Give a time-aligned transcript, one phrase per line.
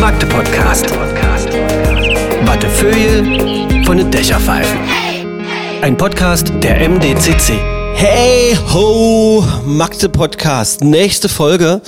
[0.00, 0.86] Magde Podcast.
[2.44, 4.78] Wattefeuille von den Dächerpfeifen.
[5.82, 7.54] Ein Podcast der MDCC.
[7.94, 10.82] Hey ho, Magde Podcast.
[10.82, 11.80] Nächste Folge.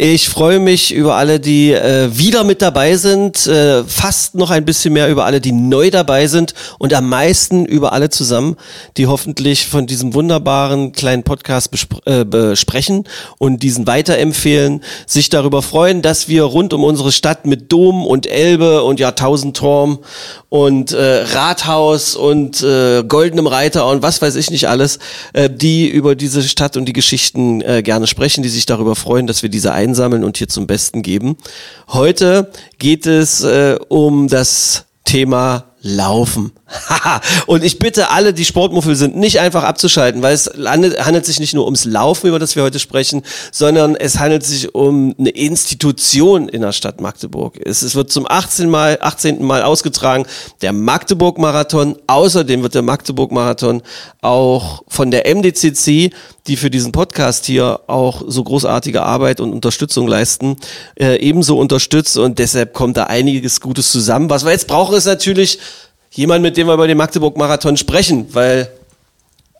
[0.00, 4.64] Ich freue mich über alle, die äh, wieder mit dabei sind, äh, fast noch ein
[4.64, 8.54] bisschen mehr über alle, die neu dabei sind und am meisten über alle zusammen,
[8.96, 15.62] die hoffentlich von diesem wunderbaren kleinen Podcast bespr äh, besprechen und diesen weiterempfehlen, sich darüber
[15.62, 19.98] freuen, dass wir rund um unsere Stadt mit Dom und Elbe und Jahrtausendturm
[20.48, 25.00] und äh, Rathaus und äh, goldenem Reiter und was weiß ich nicht alles,
[25.32, 29.26] äh, die über diese Stadt und die Geschichten äh, gerne sprechen, die sich darüber freuen,
[29.26, 31.36] dass wir diese einsammeln und hier zum Besten geben.
[31.88, 36.52] Heute geht es äh, um das Thema Laufen.
[37.46, 41.54] und ich bitte alle, die Sportmuffel sind, nicht einfach abzuschalten, weil es handelt, sich nicht
[41.54, 46.48] nur ums Laufen, über das wir heute sprechen, sondern es handelt sich um eine Institution
[46.48, 47.58] in der Stadt Magdeburg.
[47.64, 48.68] Es, es wird zum 18.
[48.68, 49.42] Mal, 18.
[49.42, 50.26] Mal ausgetragen,
[50.62, 51.96] der Magdeburg-Marathon.
[52.08, 53.82] Außerdem wird der Magdeburg-Marathon
[54.20, 56.10] auch von der MDCC,
[56.48, 60.56] die für diesen Podcast hier auch so großartige Arbeit und Unterstützung leisten,
[60.98, 64.30] äh, ebenso unterstützt und deshalb kommt da einiges Gutes zusammen.
[64.30, 65.58] Was wir jetzt brauchen, ist natürlich
[66.10, 68.70] jemand, mit dem wir über den Magdeburg-Marathon sprechen, weil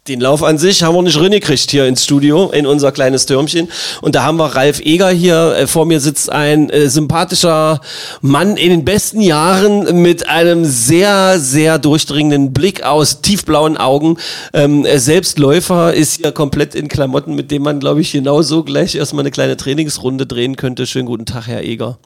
[0.09, 3.69] den Lauf an sich haben wir nicht reingekriegt hier ins Studio, in unser kleines Türmchen.
[4.01, 5.55] Und da haben wir Ralf Eger hier.
[5.57, 7.81] Äh, Vor mir sitzt ein äh, sympathischer
[8.21, 14.17] Mann in den besten Jahren mit einem sehr, sehr durchdringenden Blick aus tiefblauen Augen.
[14.53, 18.65] Ähm, er selbst Läufer, ist hier komplett in Klamotten, mit dem man, glaube ich, genauso
[18.65, 20.87] gleich erstmal eine kleine Trainingsrunde drehen könnte.
[20.87, 21.99] Schönen guten Tag, Herr Eger.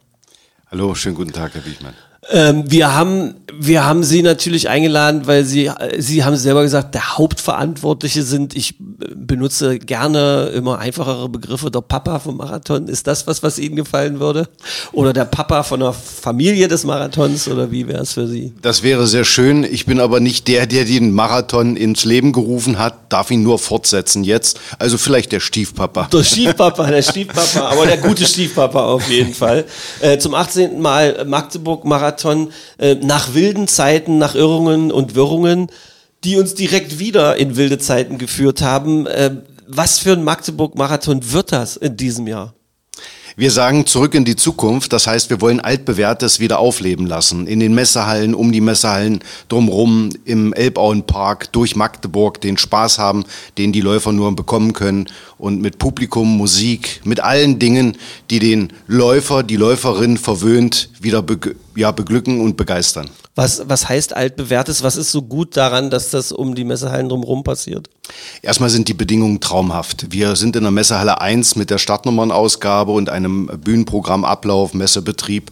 [0.70, 1.94] Hallo, schönen guten Tag, Herr Biechmann.
[2.30, 7.18] Ähm, wir haben, wir haben Sie natürlich eingeladen, weil Sie, Sie haben selber gesagt, der
[7.18, 8.54] Hauptverantwortliche sind.
[8.54, 11.70] Ich benutze gerne immer einfachere Begriffe.
[11.72, 12.86] Der Papa vom Marathon.
[12.86, 14.48] Ist das was, was Ihnen gefallen würde?
[14.92, 17.48] Oder der Papa von der Familie des Marathons?
[17.48, 18.52] Oder wie wäre es für Sie?
[18.62, 19.64] Das wäre sehr schön.
[19.64, 23.58] Ich bin aber nicht der, der den Marathon ins Leben gerufen hat, darf ihn nur
[23.58, 24.60] fortsetzen jetzt.
[24.78, 26.08] Also vielleicht der Stiefpapa.
[26.12, 29.64] Der Stiefpapa, der Stiefpapa, aber der gute Stiefpapa auf jeden Fall.
[30.00, 30.80] Äh, zum 18.
[30.80, 32.52] Mal Magdeburg Marathon.
[32.78, 35.68] Äh, nach wilden Zeiten, nach Irrungen und Wirrungen,
[36.24, 39.06] die uns direkt wieder in wilde Zeiten geführt haben.
[39.06, 39.36] Äh,
[39.66, 42.54] was für ein Magdeburg-Marathon wird das in diesem Jahr?
[43.34, 47.46] Wir sagen zurück in die Zukunft, das heißt, wir wollen altbewährtes wieder aufleben lassen.
[47.46, 53.24] In den Messehallen, um die Messehallen drumherum, im Elbauenpark, durch Magdeburg, den Spaß haben,
[53.56, 55.06] den die Läufer nur bekommen können
[55.38, 57.96] und mit Publikum, Musik, mit allen Dingen,
[58.28, 61.38] die den Läufer, die Läuferin verwöhnt, wieder be
[61.74, 63.08] ja, beglücken und begeistern.
[63.34, 64.82] Was, was heißt altbewährtes?
[64.82, 67.88] Was ist so gut daran, dass das um die Messehallen drumherum passiert?
[68.42, 70.12] Erstmal sind die Bedingungen traumhaft.
[70.12, 75.50] Wir sind in der Messehalle 1 mit der Startnummernausgabe und einem Bühnenprogramm, Ablauf, Messebetrieb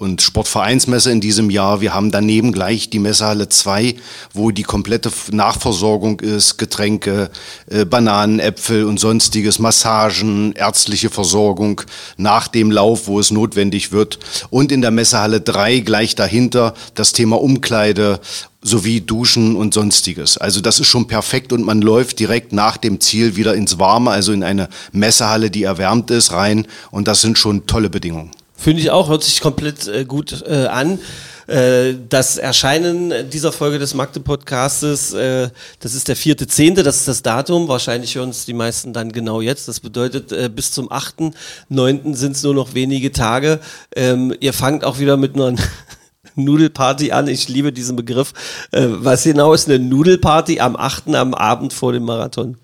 [0.00, 1.82] und Sportvereinsmesse in diesem Jahr.
[1.82, 3.96] Wir haben daneben gleich die Messehalle 2,
[4.32, 7.30] wo die komplette Nachversorgung ist, Getränke,
[7.68, 11.82] äh, Bananen, Äpfel und sonstiges, Massagen, ärztliche Versorgung
[12.16, 14.18] nach dem Lauf, wo es notwendig wird.
[14.48, 18.20] Und in der Messehalle 3 gleich dahinter das Thema Umkleide
[18.62, 20.38] sowie Duschen und sonstiges.
[20.38, 24.10] Also das ist schon perfekt und man läuft direkt nach dem Ziel wieder ins Warme,
[24.10, 28.30] also in eine Messehalle, die erwärmt ist, rein und das sind schon tolle Bedingungen.
[28.60, 30.98] Finde ich auch, hört sich komplett äh, gut äh, an.
[31.46, 35.48] Äh, das Erscheinen dieser Folge des Magde-Podcastes, äh,
[35.78, 37.68] das ist der vierte Zehnte, das ist das Datum.
[37.68, 39.66] Wahrscheinlich hören es die meisten dann genau jetzt.
[39.66, 41.32] Das bedeutet, äh, bis zum achten,
[41.70, 43.60] neunten sind es nur noch wenige Tage.
[43.96, 45.54] Ähm, ihr fangt auch wieder mit einer
[46.34, 47.28] Nudelparty an.
[47.28, 48.34] Ich liebe diesen Begriff.
[48.72, 52.58] Was genau ist eine Nudelparty am achten am Abend vor dem Marathon?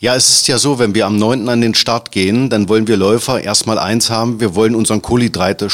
[0.00, 1.48] Ja, es ist ja so, wenn wir am 9.
[1.48, 5.66] an den Start gehen, dann wollen wir Läufer erstmal eins haben, wir wollen unseren Kohlenhydrate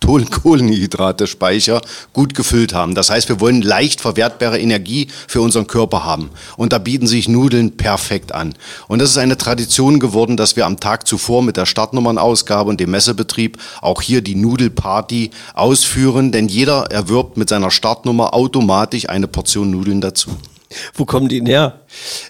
[0.00, 1.80] Kohlenhydrate-Speicher
[2.12, 2.94] gut gefüllt haben.
[2.94, 6.30] Das heißt, wir wollen leicht verwertbare Energie für unseren Körper haben.
[6.56, 8.54] Und da bieten sich Nudeln perfekt an.
[8.86, 12.78] Und das ist eine Tradition geworden, dass wir am Tag zuvor mit der Startnummernausgabe und
[12.78, 19.26] dem Messebetrieb auch hier die Nudelparty ausführen, denn jeder erwirbt mit seiner Startnummer automatisch eine
[19.26, 20.30] Portion Nudeln dazu.
[20.94, 21.80] Wo kommen die denn her?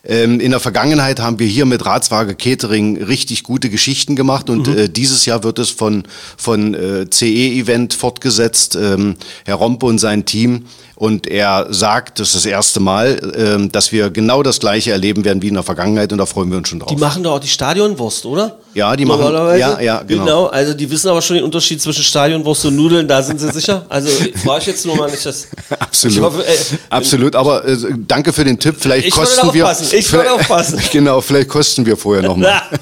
[0.04, 4.68] Ähm, in der Vergangenheit haben wir hier mit Ratswaage Catering richtig gute Geschichten gemacht und
[4.68, 4.78] mhm.
[4.78, 6.04] äh, dieses Jahr wird es von,
[6.36, 8.76] von äh, CE Event fortgesetzt.
[8.76, 10.66] Ähm, Herr Rompe und sein Team
[10.98, 15.26] Und er sagt, das ist das erste Mal, ähm, dass wir genau das Gleiche erleben
[15.26, 16.88] werden wie in der Vergangenheit und da freuen wir uns schon drauf.
[16.88, 18.56] Die machen doch auch die Stadionwurst, oder?
[18.72, 20.24] Ja, die machen- ja, ja, genau.
[20.24, 23.50] Genau, also die wissen aber schon den Unterschied zwischen Stadionwurst und Nudeln, da sind sie
[23.50, 23.84] sicher.
[23.90, 24.08] Also
[24.44, 25.48] frage ich jetzt nur mal nicht, dass...
[25.78, 26.16] Absolut.
[26.16, 26.54] Ich hoffe, äh,
[26.88, 27.76] Absolut, aber äh,
[28.06, 28.76] danke für den Tipp.
[28.78, 29.64] Vielleicht Ich kosten wir.
[29.64, 30.80] aufpassen, ich vielleicht- aufpassen.
[30.92, 32.62] Genau, vielleicht kosten wir vorher nochmal.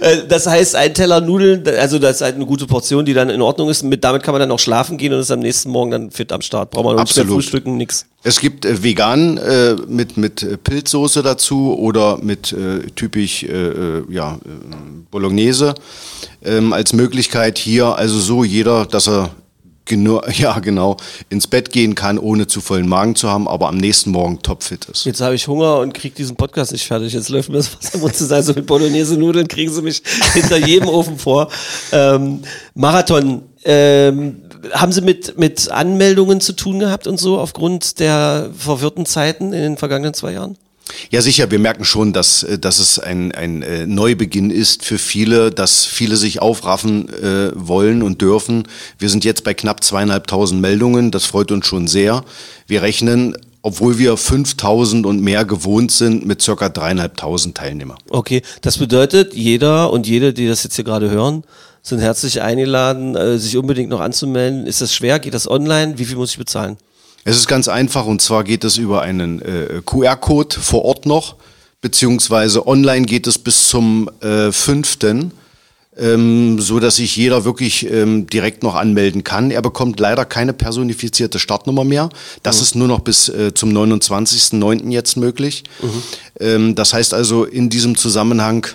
[0.00, 3.30] Äh, das heißt, ein Teller Nudeln, also das ist halt eine gute Portion, die dann
[3.30, 3.82] in Ordnung ist.
[3.82, 6.32] Mit, damit kann man dann auch schlafen gehen und ist am nächsten Morgen dann fit
[6.32, 6.71] am Start.
[6.72, 7.44] Braucht man nicht mehr Absolut.
[7.44, 8.06] frühstücken, nix.
[8.22, 13.48] Es gibt äh, vegan äh, mit, mit äh, Pilzsoße dazu oder mit äh, typisch äh,
[13.48, 14.48] äh, ja, äh,
[15.10, 15.74] Bolognese
[16.42, 19.32] ähm, als Möglichkeit hier, also so jeder, dass er
[19.84, 20.96] genau, ja genau
[21.28, 24.86] ins Bett gehen kann, ohne zu vollen Magen zu haben, aber am nächsten Morgen topfit
[24.86, 25.04] ist.
[25.04, 27.12] Jetzt habe ich Hunger und krieg diesen Podcast nicht fertig.
[27.12, 28.42] Jetzt läuft mir das Wasser im Mund zu sein.
[28.42, 30.02] So mit Bolognese-Nudeln kriegen sie mich
[30.32, 31.50] hinter jedem Ofen vor.
[31.92, 32.40] Ähm,
[32.74, 34.42] Marathon, ähm,
[34.72, 39.62] haben Sie mit, mit Anmeldungen zu tun gehabt und so aufgrund der verwirrten Zeiten in
[39.62, 40.56] den vergangenen zwei Jahren?
[41.10, 41.50] Ja, sicher.
[41.50, 45.84] Wir merken schon, dass, äh, dass es ein, ein äh, Neubeginn ist für viele, dass
[45.84, 48.64] viele sich aufraffen äh, wollen und dürfen.
[48.98, 51.10] Wir sind jetzt bei knapp zweieinhalbtausend Meldungen.
[51.10, 52.24] Das freut uns schon sehr.
[52.66, 57.96] Wir rechnen, obwohl wir 5000 und mehr gewohnt sind, mit circa dreieinhalbtausend Teilnehmer.
[58.10, 61.44] Okay, das bedeutet, jeder und jede, die das jetzt hier gerade hören,
[61.82, 64.66] sind herzlich eingeladen, äh, sich unbedingt noch anzumelden.
[64.66, 65.18] Ist das schwer?
[65.18, 65.98] Geht das online?
[65.98, 66.76] Wie viel muss ich bezahlen?
[67.24, 71.36] Es ist ganz einfach und zwar geht es über einen äh, QR-Code vor Ort noch,
[71.80, 74.98] beziehungsweise online geht es bis zum äh, 5.
[75.94, 79.50] Ähm, so dass sich jeder wirklich ähm, direkt noch anmelden kann.
[79.50, 82.08] Er bekommt leider keine personifizierte Startnummer mehr.
[82.42, 84.90] Das ist nur noch bis äh, zum 29.09.
[84.90, 85.64] jetzt möglich.
[86.40, 88.66] Ähm, das heißt also in diesem Zusammenhang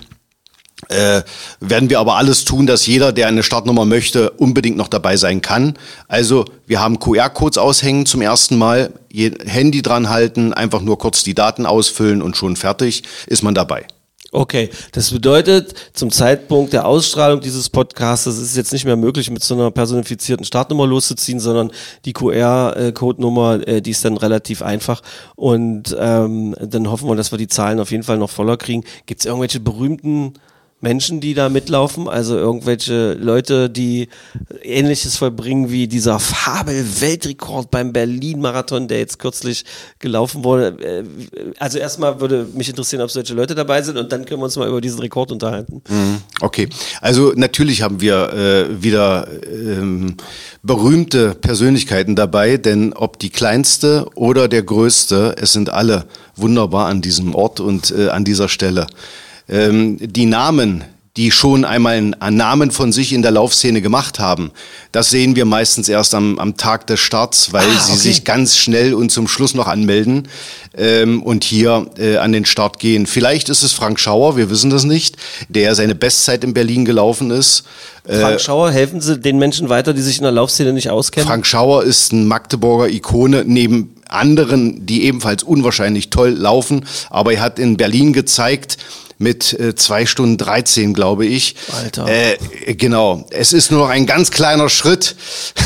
[0.88, 1.22] äh,
[1.60, 5.40] werden wir aber alles tun, dass jeder, der eine Startnummer möchte, unbedingt noch dabei sein
[5.42, 5.74] kann.
[6.08, 11.34] Also wir haben QR-Codes aushängen zum ersten Mal, Handy dran halten, einfach nur kurz die
[11.34, 13.86] Daten ausfüllen und schon fertig ist man dabei.
[14.30, 19.30] Okay, das bedeutet, zum Zeitpunkt der Ausstrahlung dieses Podcasts ist es jetzt nicht mehr möglich,
[19.30, 21.72] mit so einer personifizierten Startnummer loszuziehen, sondern
[22.04, 25.00] die QR-Code-Nummer, äh, die ist dann relativ einfach.
[25.34, 28.84] Und ähm, dann hoffen wir, dass wir die Zahlen auf jeden Fall noch voller kriegen.
[29.06, 30.34] Gibt es irgendwelche berühmten
[30.80, 32.08] Menschen, die da mitlaufen?
[32.08, 34.08] Also irgendwelche Leute, die
[34.62, 39.64] Ähnliches vollbringen wie dieser Fabel-Weltrekord beim Berlin-Marathon, der jetzt kürzlich
[39.98, 40.76] gelaufen wurde.
[40.80, 41.04] Äh,
[41.58, 44.56] Also erstmal würde mich interessieren, ob solche Leute dabei sind und dann können wir uns
[44.56, 45.82] mal über diesen Rekord unterhalten.
[46.40, 46.68] Okay,
[47.00, 50.16] also natürlich haben wir äh, wieder ähm,
[50.62, 57.02] berühmte Persönlichkeiten dabei, denn ob die kleinste oder der größte, es sind alle wunderbar an
[57.02, 58.86] diesem Ort und äh, an dieser Stelle.
[59.48, 60.84] Ähm, die Namen,
[61.16, 64.52] die schon einmal einen Namen von sich in der Laufszene gemacht haben,
[64.92, 68.00] das sehen wir meistens erst am, am Tag des Starts, weil Ah, sie okay.
[68.00, 70.28] sich ganz schnell und zum Schluss noch anmelden
[70.76, 73.06] ähm, und hier äh, an den Start gehen.
[73.06, 75.16] Vielleicht ist es Frank Schauer, wir wissen das nicht,
[75.48, 77.64] der seine Bestzeit in Berlin gelaufen ist.
[78.06, 81.26] Frank Schauer, helfen Sie den Menschen weiter, die sich in der Laufszene nicht auskennen?
[81.26, 86.86] Frank Schauer ist ein Magdeburger Ikone neben anderen, die ebenfalls unwahrscheinlich toll laufen.
[87.10, 88.78] Aber er hat in Berlin gezeigt,
[89.18, 91.56] mit äh, zwei Stunden 13, glaube ich.
[91.82, 92.06] Alter.
[92.08, 93.26] Äh, genau.
[93.30, 95.16] Es ist nur noch ein ganz kleiner Schritt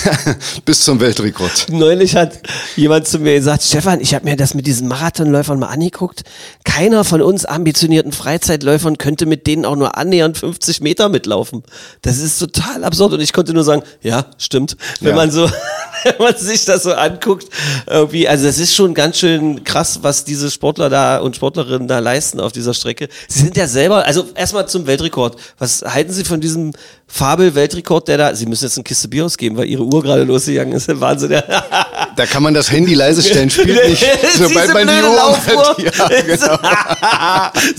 [0.64, 1.66] bis zum Weltrekord.
[1.70, 2.40] Neulich hat
[2.76, 6.22] jemand zu mir gesagt, Stefan, ich habe mir das mit diesen Marathonläufern mal angeguckt.
[6.64, 11.62] Keiner von uns ambitionierten Freizeitläufern könnte mit denen auch nur annähernd 50 Meter mitlaufen.
[12.00, 13.12] Das ist total absurd.
[13.12, 14.76] Und ich konnte nur sagen, ja, stimmt.
[15.00, 15.16] Wenn Ja.
[15.16, 15.50] man so,
[16.04, 17.46] wenn man sich das so anguckt,
[17.86, 21.98] irgendwie, also das ist schon ganz schön krass, was diese Sportler da und Sportlerinnen da
[21.98, 23.08] leisten auf dieser Strecke.
[23.28, 25.36] Sie sind ja selber, also erstmal zum Weltrekord.
[25.58, 26.72] Was halten Sie von diesem
[27.06, 30.74] Fabel-Weltrekord, der da, Sie müssen jetzt eine Kiste Bier ausgeben, weil Ihre Uhr gerade losgegangen
[30.74, 30.88] ist.
[31.00, 31.30] Wahnsinn.
[31.30, 34.04] Da kann man das Handy leise stellen, spielt nicht.
[34.36, 36.58] Sobald man die Uhr ja, genau.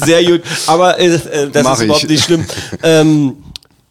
[0.05, 0.41] Sehr gut.
[0.67, 2.09] Aber äh, äh, das Mach ist überhaupt ich.
[2.09, 2.45] nicht schlimm.
[2.83, 3.37] Ähm,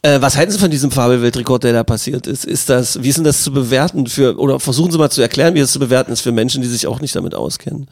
[0.01, 2.45] äh, was halten Sie von diesem Fabel-Weltrekord, der da passiert ist?
[2.45, 5.55] Ist das, wie ist denn das zu bewerten für, oder versuchen Sie mal zu erklären,
[5.55, 7.87] wie das zu bewerten ist für Menschen, die sich auch nicht damit auskennen?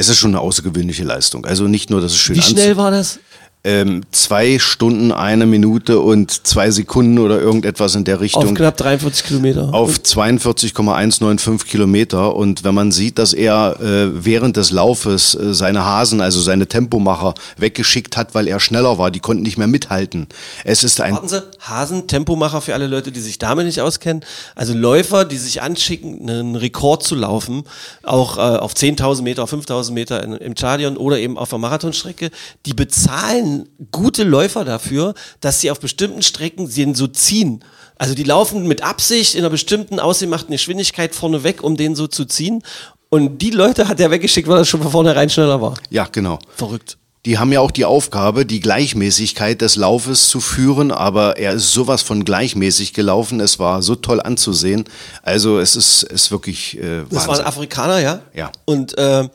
[0.00, 1.44] Es ist schon eine außergewöhnliche Leistung.
[1.44, 3.18] Also nicht nur, dass es schön Wie schnell war das?
[3.64, 8.54] Ähm, zwei Stunden, eine Minute und zwei Sekunden oder irgendetwas in der Auf Richtung.
[8.54, 9.74] knapp 43 Kilometer.
[9.74, 15.84] auf 42,195 Kilometer und wenn man sieht, dass er äh, während des Laufes äh, seine
[15.84, 20.28] Hasen, also seine Tempomacher, weggeschickt hat, weil er schneller war, die konnten nicht mehr mithalten.
[20.64, 24.24] Es ist ein Warten Sie, Hasen, Tempomacher für alle Leute, die sich damit nicht auskennen.
[24.54, 27.64] Also Läufer, die sich anschicken, einen Rekord zu laufen,
[28.04, 31.58] auch äh, auf 10.000 Meter, auf 5.000 Meter in, im Stadion oder eben auf der
[31.58, 32.30] Marathonstrecke,
[32.64, 37.64] die bezahlen kennen gute Läufer dafür, dass sie auf bestimmten Strecken sie so ziehen.
[37.96, 42.06] Also die laufen mit Absicht in einer bestimmten ausgemachten Geschwindigkeit vorne weg, um den so
[42.06, 42.62] zu ziehen.
[43.10, 45.74] Und die Leute hat er weggeschickt, weil er schon von vornherein schneller war.
[45.90, 46.38] Ja, genau.
[46.54, 46.98] Verrückt.
[47.24, 51.72] Die haben ja auch die Aufgabe, die Gleichmäßigkeit des Laufes zu führen, aber er ist
[51.72, 53.40] sowas von gleichmäßig gelaufen.
[53.40, 54.84] Es war so toll anzusehen.
[55.22, 57.46] Also es ist, ist wirklich äh, Das war ein Wahnsinn.
[57.46, 58.22] Afrikaner, ja?
[58.34, 58.52] Ja.
[58.66, 59.30] Und ähm,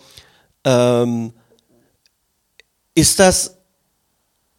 [0.63, 1.33] ähm,
[2.95, 3.57] ist das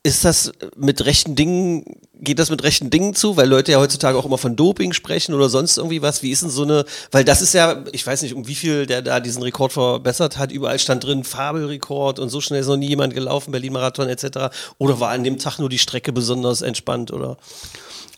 [0.04, 3.38] ist das mit rechten Dingen, geht das mit rechten Dingen zu?
[3.38, 6.22] Weil Leute ja heutzutage auch immer von Doping sprechen oder sonst irgendwie was.
[6.22, 8.84] Wie ist denn so eine, weil das ist ja, ich weiß nicht, um wie viel
[8.84, 10.52] der da diesen Rekord verbessert hat.
[10.52, 14.54] Überall stand drin Fabelrekord und so schnell ist noch nie jemand gelaufen, Berlin-Marathon etc.
[14.76, 17.38] Oder war an dem Tag nur die Strecke besonders entspannt oder?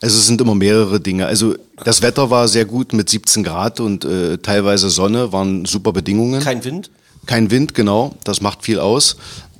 [0.02, 1.26] Also es sind immer mehrere Dinge.
[1.26, 5.92] Also das Wetter war sehr gut mit 17 Grad und äh, teilweise Sonne, waren super
[5.92, 6.42] Bedingungen.
[6.42, 6.90] Kein Wind?
[7.26, 9.16] Kein Wind, genau, das macht viel aus.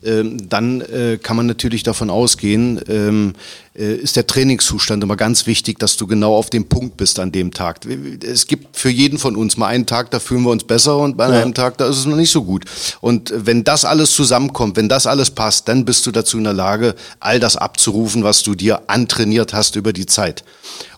[0.06, 3.34] Ähm, dann äh, kann man natürlich davon ausgehen, ähm,
[3.76, 7.32] äh, ist der Trainingszustand immer ganz wichtig, dass du genau auf dem Punkt bist an
[7.32, 7.80] dem Tag.
[8.22, 11.16] Es gibt für jeden von uns mal einen Tag, da fühlen wir uns besser und
[11.16, 12.64] bei einem Tag, da ist es noch nicht so gut.
[13.00, 16.52] Und wenn das alles zusammenkommt, wenn das alles passt, dann bist du dazu in der
[16.52, 20.44] Lage, all das abzurufen, was du dir antrainiert hast über die Zeit.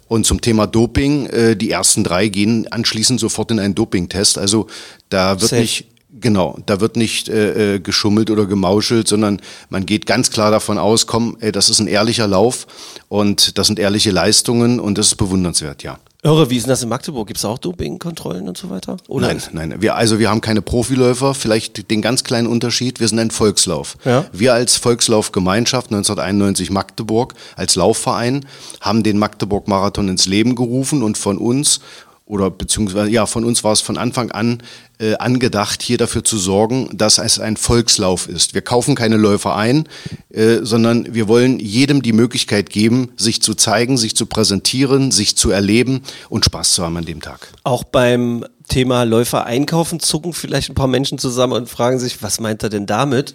[0.06, 4.38] Und zum Thema Doping, äh, die ersten drei gehen anschließend sofort in einen Dopingtest.
[4.38, 4.66] Also
[5.10, 5.62] da wird Safe.
[5.62, 10.50] nicht Genau, da wird nicht äh, äh, geschummelt oder gemauschelt, sondern man geht ganz klar
[10.50, 12.66] davon aus, komm, ey, das ist ein ehrlicher Lauf
[13.08, 15.98] und das sind ehrliche Leistungen und das ist bewundernswert, ja.
[16.24, 17.28] Irre, wie ist denn das in Magdeburg?
[17.28, 18.96] Gibt es auch Dopingkontrollen und so weiter?
[19.06, 19.74] Oder Nein, nein.
[19.80, 23.96] Wir, also wir haben keine Profiläufer, vielleicht den ganz kleinen Unterschied, wir sind ein Volkslauf.
[24.04, 24.26] Ja.
[24.32, 28.46] Wir als Volkslaufgemeinschaft 1991 Magdeburg, als Laufverein,
[28.80, 31.80] haben den Magdeburg-Marathon ins Leben gerufen und von uns
[32.28, 34.62] oder beziehungsweise ja, von uns war es von Anfang an
[34.98, 38.54] äh, angedacht, hier dafür zu sorgen, dass es ein Volkslauf ist.
[38.54, 39.88] Wir kaufen keine Läufer ein,
[40.30, 45.36] äh, sondern wir wollen jedem die Möglichkeit geben, sich zu zeigen, sich zu präsentieren, sich
[45.36, 47.48] zu erleben und Spaß zu haben an dem Tag.
[47.64, 52.40] Auch beim Thema Läufer einkaufen zucken vielleicht ein paar Menschen zusammen und fragen sich, was
[52.40, 53.34] meint er denn damit?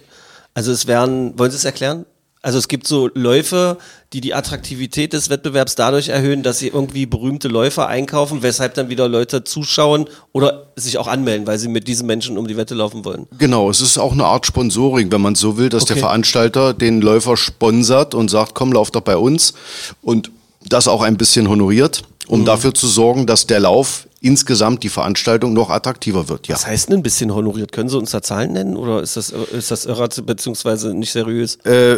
[0.54, 2.06] Also es werden, wollen Sie es erklären?
[2.44, 3.78] Also es gibt so Läufe,
[4.12, 8.90] die die Attraktivität des Wettbewerbs dadurch erhöhen, dass sie irgendwie berühmte Läufer einkaufen, weshalb dann
[8.90, 12.74] wieder Leute zuschauen oder sich auch anmelden, weil sie mit diesen Menschen um die Wette
[12.74, 13.26] laufen wollen.
[13.38, 15.94] Genau, es ist auch eine Art Sponsoring, wenn man so will, dass Okay.
[15.94, 19.54] der Veranstalter den Läufer sponsert und sagt, komm, lauf doch bei uns
[20.02, 20.30] und
[20.68, 22.44] das auch ein bisschen honoriert, um Mhm.
[22.44, 26.48] dafür zu sorgen, dass der Lauf insgesamt die Veranstaltung noch attraktiver wird.
[26.48, 26.54] Ja.
[26.54, 27.72] Was heißt denn ein bisschen honoriert?
[27.72, 31.58] Können Sie uns da Zahlen nennen oder ist das, ist das irre beziehungsweise nicht seriös?
[31.64, 31.96] Äh,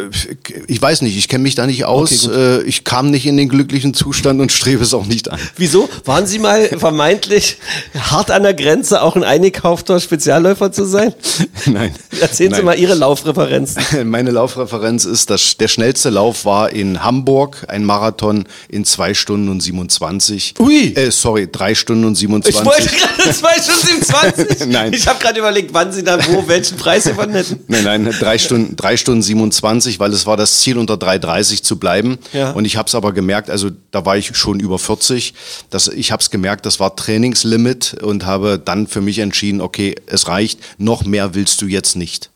[0.67, 2.27] ich weiß nicht, ich kenne mich da nicht aus.
[2.27, 5.39] Okay, äh, ich kam nicht in den glücklichen Zustand und strebe es auch nicht an.
[5.57, 5.89] Wieso?
[6.05, 7.59] Waren Sie mal vermeintlich
[7.95, 11.15] hart an der Grenze, auch ein eingekaufter Spezialläufer zu sein?
[11.67, 11.95] Nein.
[12.21, 12.65] Erzählen Sie Nein.
[12.65, 13.83] mal Ihre Laufreferenzen.
[14.11, 19.49] Meine Laufreferenz ist, dass der schnellste Lauf war in Hamburg, ein Marathon in zwei Stunden
[19.49, 20.55] und 27.
[20.59, 20.93] Ui.
[20.95, 22.61] Äh, sorry, drei Stunden und 27.
[22.61, 24.67] Ich wollte gerade 2 Stunden 27.
[24.69, 24.93] Nein.
[24.93, 27.61] Ich habe gerade überlegt, wann Sie da wo welchen Preis gewonnen hätten.
[27.69, 31.79] Nein, nein, drei Stunden, drei Stunden 27, weil es war das Ziel, unter 3,30 zu
[31.79, 32.19] bleiben.
[32.33, 32.51] Ja.
[32.53, 35.35] Und ich habe es aber gemerkt, also da war ich schon über 40,
[35.71, 39.95] dass ich habe es gemerkt, das war Trainingslimit und habe dann für mich entschieden, okay,
[40.07, 42.31] es reicht, noch mehr willst du jetzt nicht.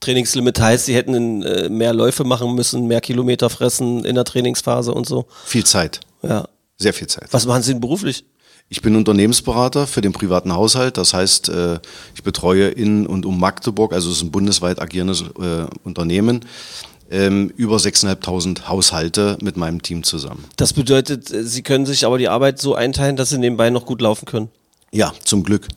[0.00, 4.92] Trainingslimit heißt, Sie hätten äh, mehr Läufe machen müssen, mehr Kilometer fressen in der Trainingsphase
[4.92, 5.26] und so.
[5.46, 6.46] Viel Zeit, Ja.
[6.76, 7.28] sehr viel Zeit.
[7.30, 8.24] Was machen Sie denn beruflich?
[8.68, 10.96] Ich bin Unternehmensberater für den privaten Haushalt.
[10.96, 11.78] Das heißt, äh,
[12.14, 16.44] ich betreue in und um Magdeburg, also es ist ein bundesweit agierendes äh, Unternehmen,
[17.10, 20.44] ähm, über 6.500 Haushalte mit meinem Team zusammen.
[20.56, 23.86] Das bedeutet, äh, Sie können sich aber die Arbeit so einteilen, dass Sie nebenbei noch
[23.86, 24.48] gut laufen können.
[24.90, 25.68] Ja, zum Glück.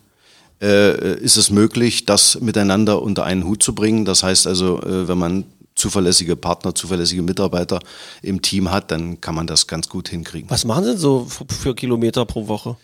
[0.60, 4.06] Äh, ist es möglich, das miteinander unter einen Hut zu bringen?
[4.06, 5.44] Das heißt also, äh, wenn man
[5.78, 7.80] zuverlässige Partner, zuverlässige Mitarbeiter
[8.22, 10.50] im Team hat, dann kann man das ganz gut hinkriegen.
[10.50, 12.76] Was machen Sie denn so für Kilometer pro Woche?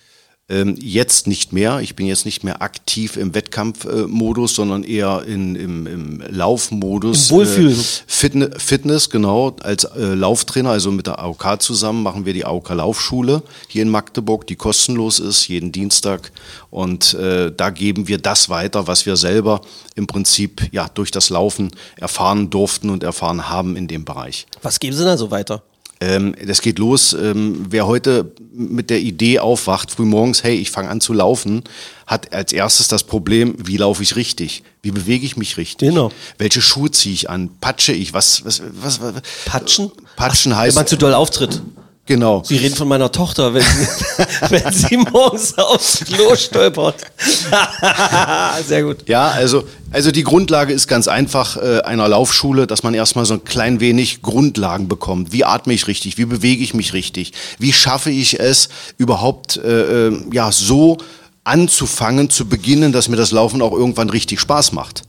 [0.50, 1.80] Ähm, jetzt nicht mehr.
[1.80, 7.30] Ich bin jetzt nicht mehr aktiv im Wettkampfmodus, sondern eher in, im, im Laufmodus.
[7.30, 7.72] Im Wohlfühl.
[7.72, 7.76] Äh,
[8.08, 9.56] Fitne Fitness, genau.
[9.64, 13.90] Als äh, Lauftrainer, also mit der AOK zusammen, machen wir die AOK Laufschule hier in
[13.90, 16.34] Magdeburg, die kostenlos ist, jeden Dienstag.
[16.70, 19.62] Und äh, da geben wir das weiter, was wir selber
[19.96, 24.46] im Prinzip ja durch das Laufen erfahren durften und erfahren haben in dem Bereich.
[24.62, 25.64] Was geben Sie da so weiter?
[26.04, 27.14] Ähm, das geht los.
[27.14, 31.64] Ähm, wer heute mit der Idee aufwacht, frühmorgens, hey, ich fange an zu laufen,
[32.06, 34.64] hat als erstes das Problem, wie laufe ich richtig?
[34.82, 35.90] Wie bewege ich mich richtig?
[35.90, 36.12] Genau.
[36.38, 37.50] Welche Schuhe ziehe ich an?
[37.62, 38.14] Patsche ich?
[38.14, 39.14] Was, was, was, was?
[39.46, 39.92] Patschen?
[40.18, 41.62] Patschen Wenn heißt, man zu doll auftritt.
[42.06, 42.44] Genau.
[42.44, 43.88] Sie reden von meiner Tochter, wenn sie,
[44.50, 46.96] wenn sie morgens aufs Klo stolpert.
[48.68, 49.08] Sehr gut.
[49.08, 53.36] Ja, also, also die Grundlage ist ganz einfach äh, einer Laufschule, dass man erstmal so
[53.36, 55.32] ein klein wenig Grundlagen bekommt.
[55.32, 56.18] Wie atme ich richtig?
[56.18, 57.32] Wie bewege ich mich richtig?
[57.58, 58.68] Wie schaffe ich es
[58.98, 60.98] überhaupt äh, äh, ja so
[61.46, 65.04] anzufangen, zu beginnen, dass mir das Laufen auch irgendwann richtig Spaß macht?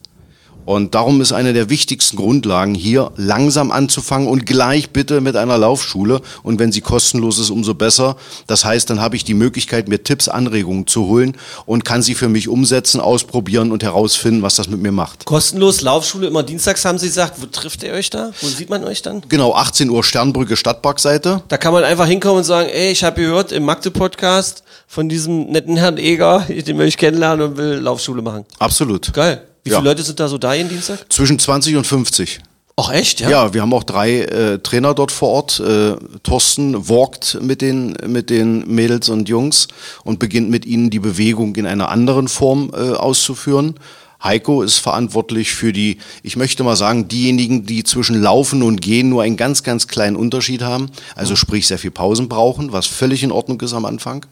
[0.65, 5.59] Und darum ist eine der wichtigsten Grundlagen hier, langsam anzufangen und gleich bitte mit einer
[5.59, 6.21] Laufschule.
[6.43, 8.17] Und wenn sie kostenlos ist, umso besser.
[8.47, 12.15] Das heißt, dann habe ich die Möglichkeit, mir Tipps, Anregungen zu holen und kann sie
[12.15, 15.25] für mich umsetzen, ausprobieren und herausfinden, was das mit mir macht.
[15.25, 17.41] Kostenlos Laufschule immer dienstags, haben Sie gesagt.
[17.41, 18.33] Wo trifft ihr euch da?
[18.41, 19.23] Wo sieht man euch dann?
[19.29, 21.43] Genau, 18 Uhr Sternbrücke Stadtparkseite.
[21.49, 25.51] Da kann man einfach hinkommen und sagen, ey, ich habe gehört im Magde-Podcast von diesem
[25.51, 28.45] netten Herrn Eger, den will ich kennenlernen und will Laufschule machen.
[28.59, 29.13] Absolut.
[29.13, 29.43] Geil.
[29.65, 29.79] Wie Ja.
[29.79, 31.11] viele Leute sind da so da jeden Dienstag?
[31.13, 32.41] Zwischen 20 und 50.
[32.77, 33.31] Ach echt, ja?
[33.31, 35.61] Ja, wir haben auch drei äh, Trainer dort vor Ort.
[35.61, 35.95] Äh,
[36.25, 39.69] Thorsten walkt mit den, mit den Mädels und Jungs
[40.03, 43.75] und beginnt mit ihnen die Bewegung in einer anderen Form äh, auszuführen.
[44.23, 49.09] Heiko ist verantwortlich für die, ich möchte mal sagen, diejenigen, die zwischen Laufen und Gehen
[49.11, 50.91] nur einen ganz, ganz kleinen Unterschied haben.
[51.15, 54.27] Also sprich sehr viel Pausen brauchen, was völlig in Ordnung ist am Anfang.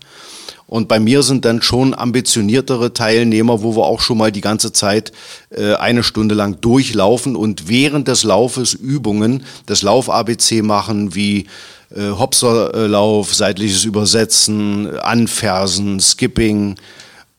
[0.72, 4.72] Und bei mir sind dann schon ambitioniertere Teilnehmer, wo wir auch schon mal die ganze
[4.72, 5.12] Zeit
[5.50, 11.46] äh, eine Stunde lang durchlaufen und während des Laufes Übungen des Lauf-ABC machen, wie
[11.94, 16.76] äh, Hopserlauf, seitliches Übersetzen, Anfersen, Skipping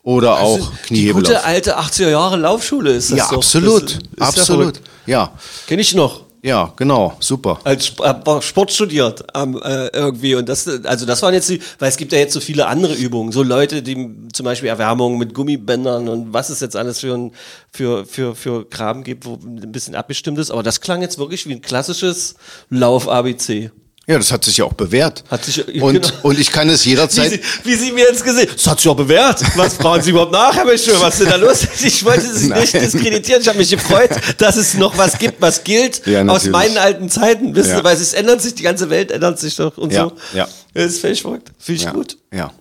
[0.03, 3.37] oder auch Also, Die gute alte 80er Jahre Laufschule ist das Ja, doch.
[3.37, 4.75] absolut, Das ist absolut.
[5.07, 5.31] Ja Ja,
[5.65, 6.22] Kenne ich noch.
[6.43, 7.59] Ja, genau, super.
[7.63, 10.35] als hab Sport studiert ähm, äh, irgendwie.
[10.35, 12.93] Und das also das waren jetzt die, weil es gibt ja jetzt so viele andere
[12.95, 13.31] Übungen.
[13.31, 17.31] So Leute die zum Beispiel Erwärmung mit Gummibändern und was es jetzt alles für ein,
[17.71, 20.51] für für für Kram gibt wo ein bisschen abgestimmt ist.
[20.51, 22.35] Aber das klang jetzt wirklich wie ein klassisches
[22.69, 23.71] Lauf ABC
[24.05, 25.23] Ja, das hat sich ja auch bewährt.
[25.31, 26.07] Hat sich- und, genau.
[26.23, 27.31] und ich kann es wie jederzeit.
[27.31, 30.33] sie, wie sie mir jetzt gesehen das hat sich auch bewährt was fragen Sie überhaupt
[30.33, 32.83] nach Herr Mischel was ist denn da los ich wollte Sie nicht Nein.
[32.83, 36.77] diskreditieren ich habe mich gefreut dass es noch was gibt was gilt Ja, aus meinen
[36.77, 37.77] alten Zeiten wissen Ja.
[37.77, 40.47] Sie weil es ändert sich die ganze Welt ändert sich doch und Ja, so ja.
[40.73, 42.51] das ist völlig verrückt finde ich ja, gut Ja.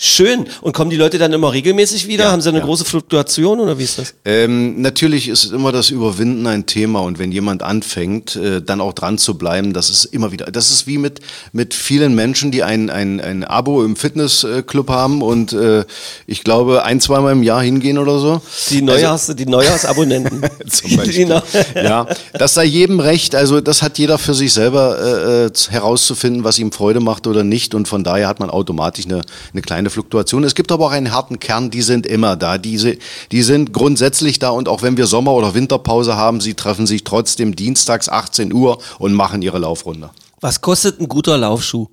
[0.00, 2.64] Schön und kommen die Leute dann immer regelmäßig wieder Ja, haben sie eine ja.
[2.64, 7.18] große Fluktuation oder wie ist das Ähm, natürlich ist immer das Überwinden ein Thema und
[7.18, 10.86] wenn jemand anfängt, äh, dann auch dran zu bleiben, das ist immer wieder, das ist
[10.86, 11.20] wie mit,
[11.52, 15.84] mit vielen Menschen, die ein, ein, ein Abo im Fitnessclub haben und äh,
[16.26, 18.40] ich glaube ein, zweimal im Jahr hingehen oder so.
[18.70, 20.38] die Neujahrs die Neujahrsabonnenten
[20.68, 21.42] Zum Beispiel.
[21.74, 23.34] Ja, das sei jedem recht.
[23.34, 27.44] Also das hat jeder für sich selber äh, äh, herauszufinden, was ihm Freude macht oder
[27.44, 27.74] nicht.
[27.74, 30.44] Und von daher hat man automatisch eine, eine kleine Fluktuation.
[30.44, 32.58] Es gibt aber auch einen harten Kern, die sind immer da.
[32.58, 32.96] Diese,
[33.32, 37.04] die sind grundsätzlich da und auch wenn wir Sommer- oder Winterpause haben, sie treffen sich
[37.04, 40.10] trotzdem dienstags 18 Uhr und machen ihre Laufrunde.
[40.40, 41.88] was kostet ein guter Laufschuh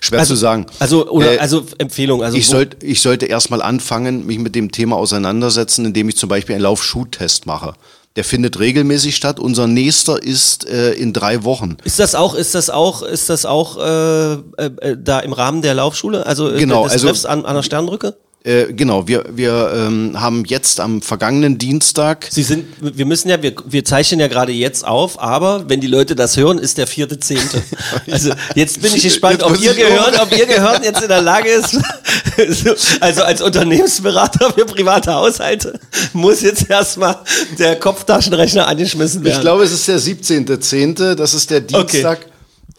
[0.00, 0.66] Schwer zu sagen.
[0.78, 4.70] also oder Äh, also Empfehlung also ich, sollt, ich sollte erstmal anfangen, mich mit dem
[4.70, 7.74] Thema auseinandersetzen, indem ich zum Beispiel einen Laufschuhtest mache.
[8.16, 9.38] Der findet regelmäßig statt.
[9.38, 11.76] Unser nächster ist äh, in drei Wochen.
[11.84, 15.74] Ist das auch, ist das auch, ist das auch äh, äh, da im Rahmen der
[15.74, 16.26] Laufschule?
[16.26, 18.16] Also äh, Genau, des also- Treffs an, an der Sternbrücke?
[18.42, 23.42] Äh, genau, wir, wir ähm, haben jetzt am vergangenen Dienstag, Sie sind, wir müssen ja,
[23.42, 26.86] wir, wir zeichnen ja gerade jetzt auf, aber wenn die Leute das hören, ist der
[26.86, 27.62] vierte Zehnte.
[28.10, 31.50] Also jetzt bin ich gespannt, ob ihr gehört, ob ihr gehört jetzt in der Lage
[31.50, 31.72] ist,
[32.48, 35.78] so, also als Unternehmensberater für private Haushalte
[36.14, 37.18] muss jetzt erstmal
[37.58, 39.36] der Kopftaschenrechner angeschmissen werden.
[39.36, 42.26] ich glaube, es ist der 17.10., das ist der Dienstag,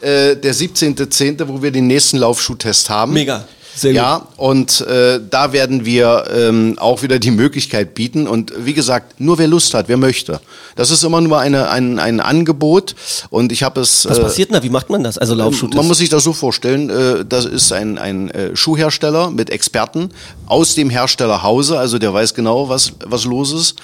[0.01, 3.13] äh, der 17.10., wo wir den nächsten Laufschuhtest haben.
[3.13, 3.45] Mega.
[3.81, 3.97] Sehr gut.
[3.97, 8.27] ja, und äh, da werden wir ähm, auch wieder die Möglichkeit bieten.
[8.27, 10.39] Und wie gesagt, nur wer Lust hat, wer möchte.
[10.75, 12.95] Das ist immer nur eine, ein, ein Angebot.
[13.31, 14.05] Und ich habe es.
[14.07, 14.63] Was äh, passiert denn da?
[14.63, 15.17] Wie macht man das?
[15.17, 15.67] Also Laufschuh.
[15.73, 20.11] Man muss sich das so vorstellen, äh, das ist ein, ein äh, Schuhhersteller mit Experten
[20.45, 23.75] aus dem Herstellerhause, also der weiß genau, was, was los ist.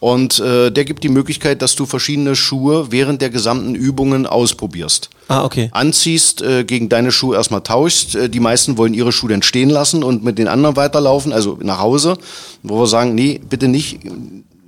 [0.00, 5.10] Und äh, der gibt die Möglichkeit, dass du verschiedene Schuhe während der gesamten Übungen ausprobierst.
[5.28, 5.68] Ah, okay.
[5.72, 8.14] Anziehst, äh, gegen deine Schuhe erstmal tauschst.
[8.14, 11.58] Äh, die meisten wollen ihre Schuhe dann stehen lassen und mit den anderen weiterlaufen, also
[11.62, 12.16] nach Hause,
[12.62, 13.98] wo wir sagen, nee, bitte nicht.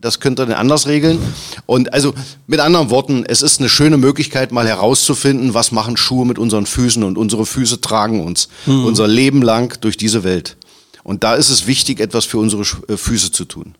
[0.00, 1.18] Das könnt ihr dann anders regeln.
[1.66, 2.14] Und also
[2.46, 6.66] mit anderen Worten, es ist eine schöne Möglichkeit, mal herauszufinden, was machen Schuhe mit unseren
[6.66, 8.48] Füßen und unsere Füße tragen uns
[8.86, 10.56] unser Leben lang durch diese Welt.
[11.02, 13.74] Und da ist es wichtig, etwas für unsere äh, Füße zu tun.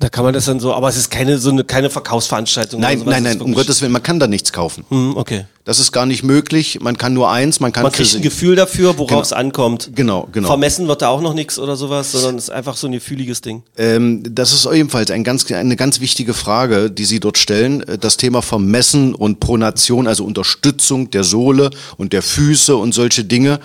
[0.00, 2.80] Da kann man das dann so, aber es ist keine so eine keine Verkaufsveranstaltung.
[2.80, 4.86] Nein, nein, nein, um Gottes Willen, man kann da nichts kaufen.
[4.88, 5.44] Hm, okay.
[5.66, 6.78] Das ist gar nicht möglich.
[6.80, 9.90] Man kann nur eins, man kann Man kriegt ein Gefühl dafür, worauf es ankommt.
[9.94, 10.48] Genau, genau.
[10.48, 13.42] Vermessen wird da auch noch nichts oder sowas, sondern es ist einfach so ein gefühliges
[13.42, 13.62] Ding.
[13.76, 17.84] Ähm, das ist ebenfalls ein ganz, eine ganz wichtige Frage, die Sie dort stellen.
[18.00, 23.60] Das Thema Vermessen und Pronation, also Unterstützung der Sohle und der Füße und solche Dinge.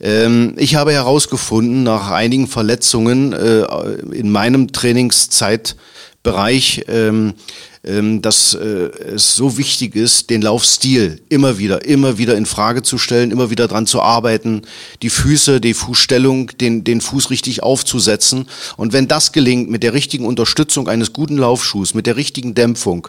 [0.00, 3.64] Ähm, ich habe herausgefunden, nach einigen Verletzungen äh,
[4.12, 7.34] in meinem Trainingszeitbereich, ähm,
[7.82, 12.82] ähm, dass äh, es so wichtig ist, den Laufstil immer wieder, immer wieder in Frage
[12.82, 14.62] zu stellen, immer wieder dran zu arbeiten,
[15.02, 18.48] die Füße, die Fußstellung, den, den Fuß richtig aufzusetzen.
[18.76, 23.08] Und wenn das gelingt mit der richtigen Unterstützung eines guten Laufschuhs, mit der richtigen Dämpfung,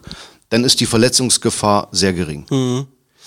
[0.50, 2.46] dann ist die Verletzungsgefahr sehr gering.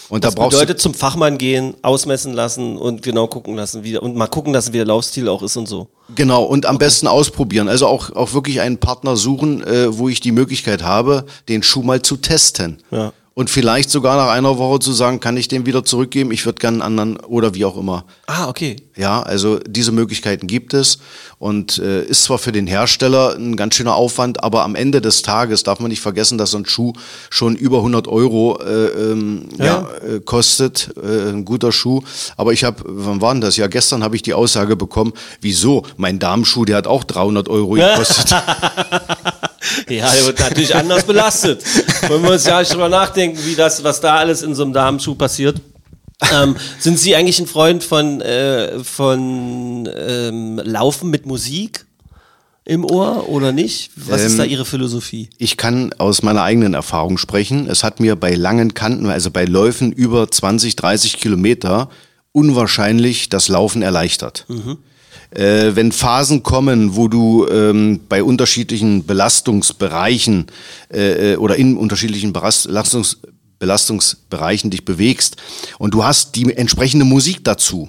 [0.08, 3.84] Und da Das brauchst du bedeutet zum Fachmann gehen, ausmessen lassen und genau gucken lassen,
[3.84, 5.88] wie und mal gucken lassen, wie der Laufstil auch ist und so.
[6.14, 7.68] Genau, und am besten ausprobieren.
[7.68, 11.82] Also auch, auch wirklich einen Partner suchen, äh, wo ich die Möglichkeit habe, den Schuh
[11.82, 12.82] mal zu testen.
[12.90, 13.12] Ja.
[13.36, 16.60] Und vielleicht sogar nach einer Woche zu sagen, kann ich den wieder zurückgeben, ich würde
[16.60, 18.04] gerne einen anderen oder wie auch immer.
[18.26, 18.76] Ah, okay.
[18.96, 20.98] Ja, also diese Möglichkeiten gibt es
[21.40, 25.22] und äh, ist zwar für den Hersteller ein ganz schöner Aufwand, aber am Ende des
[25.22, 26.92] Tages darf man nicht vergessen, dass so ein Schuh
[27.28, 29.64] schon über 100 Euro äh, ähm, ja.
[29.64, 29.88] Ja.
[30.06, 32.02] äh, kostet, äh, ein guter Schuh.
[32.36, 33.56] Aber ich habe, wann war denn das?
[33.56, 35.84] Ja, gestern habe ich die Aussage bekommen, wieso?
[35.96, 38.32] Mein Damenschuh, der hat auch 300 Euro gekostet.
[39.88, 41.62] Ja, der wird natürlich anders belastet.
[42.08, 44.72] Wenn wir uns ja nicht drüber nachdenken, wie das, was da alles in so einem
[44.72, 45.60] Damenschuh passiert.
[46.32, 51.86] Ähm, sind Sie eigentlich ein Freund von, äh, von ähm, Laufen mit Musik
[52.64, 53.90] im Ohr oder nicht?
[53.96, 55.28] Was ist Ähm, da Ihre Philosophie?
[55.38, 57.68] Ich kann aus meiner eigenen Erfahrung sprechen.
[57.68, 61.90] Es hat mir bei langen Kanten, also bei Läufen über 20, 30 Kilometer,
[62.32, 64.46] unwahrscheinlich das Laufen erleichtert.
[65.30, 70.46] Äh, wenn Phasen kommen, wo du ähm, bei unterschiedlichen Belastungsbereichen
[70.92, 73.18] äh, äh, oder in unterschiedlichen Belastungs
[73.58, 75.36] Belastungsbereichen dich bewegst
[75.78, 77.88] und du hast die entsprechende Musik dazu,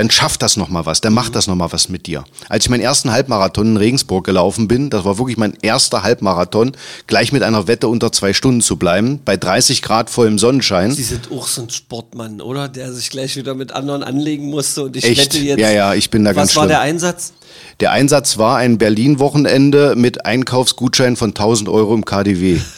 [0.00, 2.24] dann schafft das nochmal was, dann macht das nochmal was mit dir.
[2.48, 6.72] Als ich meinen ersten Halbmarathon in Regensburg gelaufen bin, das war wirklich mein erster Halbmarathon,
[7.06, 10.90] gleich mit einer Wette unter zwei Stunden zu bleiben, bei 30 Grad vollem Sonnenschein.
[10.90, 12.68] Sie sind auch so ein Sportmann, oder?
[12.68, 15.20] Der sich gleich wieder mit anderen anlegen musste und ich Echt?
[15.34, 15.60] wette jetzt.
[15.60, 16.68] Ja, ja, ich bin da was ganz war schlimm.
[16.70, 17.34] der Einsatz?
[17.80, 22.58] Der Einsatz war ein Berlin-Wochenende mit Einkaufsgutschein von 1000 Euro im KDW.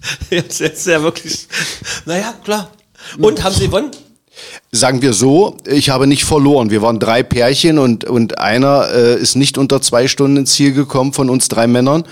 [0.30, 1.46] Jetzt ist ja wirklich.
[2.04, 2.72] Naja, klar.
[3.16, 3.92] Und haben Sie gewonnen?
[4.70, 6.70] Sagen wir so, ich habe nicht verloren.
[6.70, 10.72] Wir waren drei Pärchen und, und einer äh, ist nicht unter zwei Stunden ins Ziel
[10.72, 12.04] gekommen von uns drei Männern.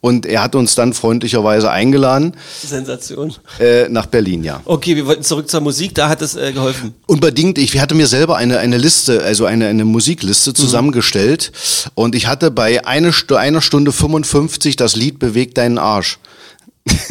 [0.00, 3.34] Und er hat uns dann freundlicherweise eingeladen Sensation.
[3.58, 4.60] äh, nach Berlin, ja.
[4.64, 6.94] Okay, wir wollten zurück zur Musik, da hat es äh, geholfen.
[7.06, 11.52] Unbedingt, ich hatte mir selber eine, eine Liste, also eine, eine Musikliste zusammengestellt
[11.94, 16.18] und ich hatte bei eine, einer Stunde 55 das Lied Beweg deinen Arsch.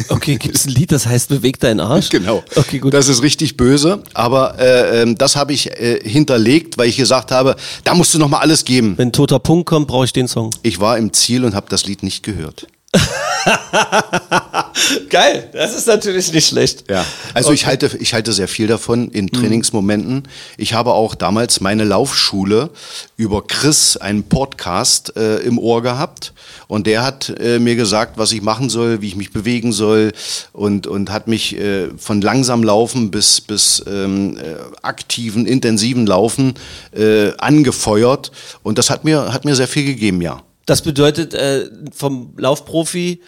[0.08, 2.08] Okay, gibt es ein Lied, das heißt Beweg deinen Arsch?
[2.08, 2.44] Genau.
[2.54, 2.94] Okay, gut.
[2.94, 7.32] Das ist richtig böse, aber äh, ähm, das habe ich äh, hinterlegt, weil ich gesagt
[7.32, 8.94] habe, da musst du noch mal alles geben.
[8.96, 10.50] Wenn toter Punkt kommt, brauche ich den Song.
[10.62, 12.66] Ich war im Ziel und habe das Lied nicht gehört.
[15.08, 16.84] Geil, das ist natürlich nicht schlecht.
[16.90, 20.26] Ja, also ich halte ich halte sehr viel davon in Trainingsmomenten.
[20.56, 22.70] Ich habe auch damals meine Laufschule
[23.16, 26.32] über Chris einen Podcast äh, im Ohr gehabt
[26.66, 30.12] und der hat äh, mir gesagt, was ich machen soll, wie ich mich bewegen soll
[30.52, 36.54] und und hat mich äh, von langsam Laufen bis bis ähm, äh, aktiven intensiven Laufen
[36.92, 38.32] äh, angefeuert
[38.62, 40.42] und das hat mir hat mir sehr viel gegeben, ja.
[40.66, 43.20] Das bedeutet äh, vom Laufprofi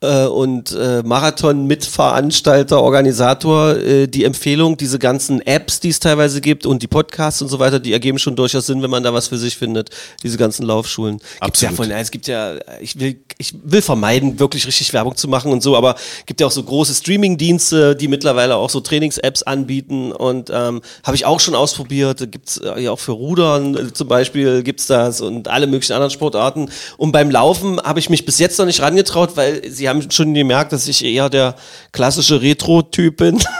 [0.00, 6.66] äh, und äh, Marathon-Mitveranstalter, Organisator, äh, die Empfehlung, diese ganzen Apps, die es teilweise gibt
[6.66, 9.28] und die Podcasts und so weiter, die ergeben schon durchaus Sinn, wenn man da was
[9.28, 9.90] für sich findet.
[10.22, 11.20] Diese ganzen Laufschulen.
[11.42, 11.92] Gibt's ja Absolut.
[11.92, 15.62] von, es gibt ja, ich will, ich will vermeiden, wirklich richtig Werbung zu machen und
[15.62, 20.50] so, aber gibt ja auch so große Streaming-Dienste, die mittlerweile auch so Trainings-Apps anbieten und
[20.50, 22.30] ähm, habe ich auch schon ausprobiert.
[22.30, 26.10] Gibt's äh, ja auch für Rudern äh, zum Beispiel gibt's das und alle möglichen anderen
[26.10, 26.70] Sportarten.
[26.96, 30.32] Und beim Laufen habe ich mich bis jetzt noch nicht rangetraut, weil sie haben schon
[30.34, 31.54] gemerkt, dass ich eher der
[31.92, 33.38] klassische Retro-Typ bin.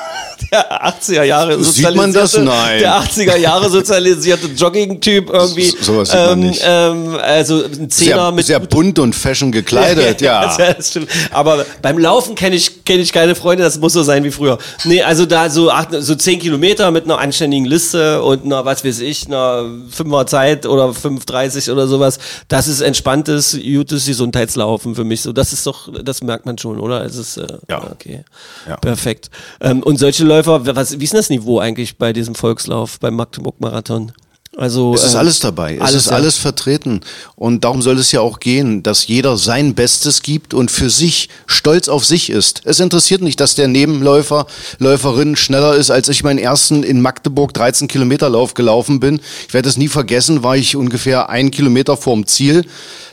[0.52, 2.32] Der 80er Jahre Sieht man das?
[2.32, 2.78] sozialisierte- Nein.
[2.80, 5.66] Der 80er Jahre sozialisierte Jogging-Typ irgendwie.
[5.66, 6.62] So- sowas sieht man nicht.
[6.64, 10.56] Ähm, also ein Zehner Sehr, mit sehr bunt und fashion gekleidet, ja.
[10.80, 11.08] stimmt.
[11.30, 14.58] Aber beim Laufen kenne ich, kenn ich keine Freunde, das muss so sein wie früher.
[14.84, 18.84] Nee, also da so, acht, so zehn Kilometer mit einer anständigen Liste und einer, was
[18.84, 25.04] weiß ich, einer Fünfer Zeit oder 5,30 oder sowas, das ist entspanntes, gutes Gesundheitslaufen für
[25.04, 25.22] mich.
[25.22, 27.04] So, das ist doch, das merkt man schon, oder?
[27.04, 27.92] Es ist, äh, Ja.
[27.92, 28.24] okay.
[28.68, 28.76] Ja.
[28.78, 29.30] Perfekt.
[29.60, 33.14] Ähm, und solche Läufer, was, wie ist denn das Niveau eigentlich bei diesem Volkslauf, beim
[33.14, 34.10] Magdeburg-Marathon?
[34.56, 35.76] Also Es ist äh, alles dabei.
[35.76, 36.16] Es alles, ist ja.
[36.16, 37.00] alles vertreten.
[37.36, 41.28] Und darum soll es ja auch gehen, dass jeder sein Bestes gibt und für sich
[41.46, 42.62] stolz auf sich ist.
[42.64, 44.46] Es interessiert nicht, dass der Nebenläufer,
[44.78, 49.20] Läuferin schneller ist, als ich meinen ersten in Magdeburg 13 Kilometer Lauf gelaufen bin.
[49.46, 52.64] Ich werde es nie vergessen, war ich ungefähr einen Kilometer vorm Ziel.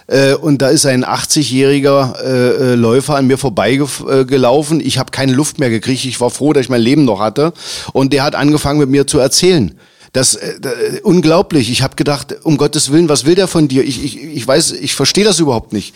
[0.07, 4.79] Äh, und da ist ein 80-jähriger äh, äh, Läufer an mir vorbeigelaufen.
[4.79, 6.03] Äh, ich habe keine Luft mehr gekriegt.
[6.05, 7.53] Ich war froh, dass ich mein Leben noch hatte.
[7.93, 9.77] Und der hat angefangen mit mir zu erzählen.
[10.13, 11.69] Das äh, äh, unglaublich.
[11.69, 13.83] Ich habe gedacht, um Gottes Willen, was will der von dir?
[13.83, 15.93] Ich, ich, ich weiß, ich verstehe das überhaupt nicht.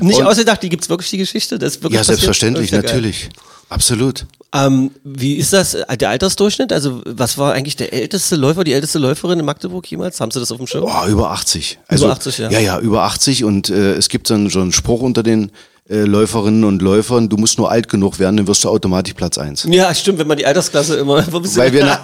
[0.00, 1.58] Nicht Und- ausgedacht, die gibt's wirklich die Geschichte?
[1.58, 2.18] Das ist wirklich Ja, passiert?
[2.20, 2.90] selbstverständlich, Das ja geil.
[2.96, 3.28] natürlich.
[3.68, 4.26] Absolut.
[4.52, 6.72] Ähm, wie ist das, äh, der Altersdurchschnitt?
[6.72, 10.20] Also, was war eigentlich der älteste Läufer, die älteste Läuferin in Magdeburg jemals?
[10.20, 10.82] Haben Sie das auf dem Schirm?
[10.82, 11.78] Boah, über 80.
[11.86, 12.50] Also, 80, ja.
[12.50, 13.44] Ja, ja, über 80.
[13.44, 15.52] Und äh, es gibt dann so einen Spruch unter den
[15.88, 19.38] äh, Läuferinnen und Läufern, du musst nur alt genug werden, dann wirst du automatisch Platz
[19.38, 19.66] 1.
[19.70, 21.24] Ja, stimmt, wenn man die Altersklasse immer.
[21.32, 21.98] Weil wir eine,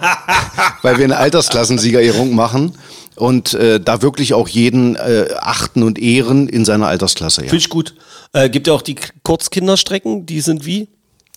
[0.83, 2.73] weil wir eine Altersklassensiegerehrung machen
[3.17, 7.43] und äh, da wirklich auch jeden äh, achten und ehren in seiner Altersklasse.
[7.43, 7.49] Ja.
[7.49, 7.95] Finde ich gut.
[8.33, 10.89] Äh, gibt ja auch die Kurzkinderstrecken, die sind wie?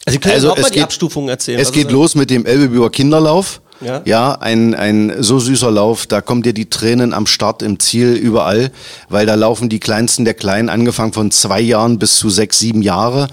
[0.06, 1.60] Also, Sie können Also auch mal die geht- Abstufungen erzählen.
[1.60, 3.62] Es geht los mit dem Elbebüber Kinderlauf.
[3.82, 4.02] Ja.
[4.06, 8.14] ja, ein, ein so süßer Lauf, da kommen dir die Tränen am Start, im Ziel,
[8.14, 8.72] überall,
[9.08, 12.82] weil da laufen die Kleinsten der Kleinen, angefangen von zwei Jahren bis zu sechs, sieben
[12.82, 13.28] Jahre.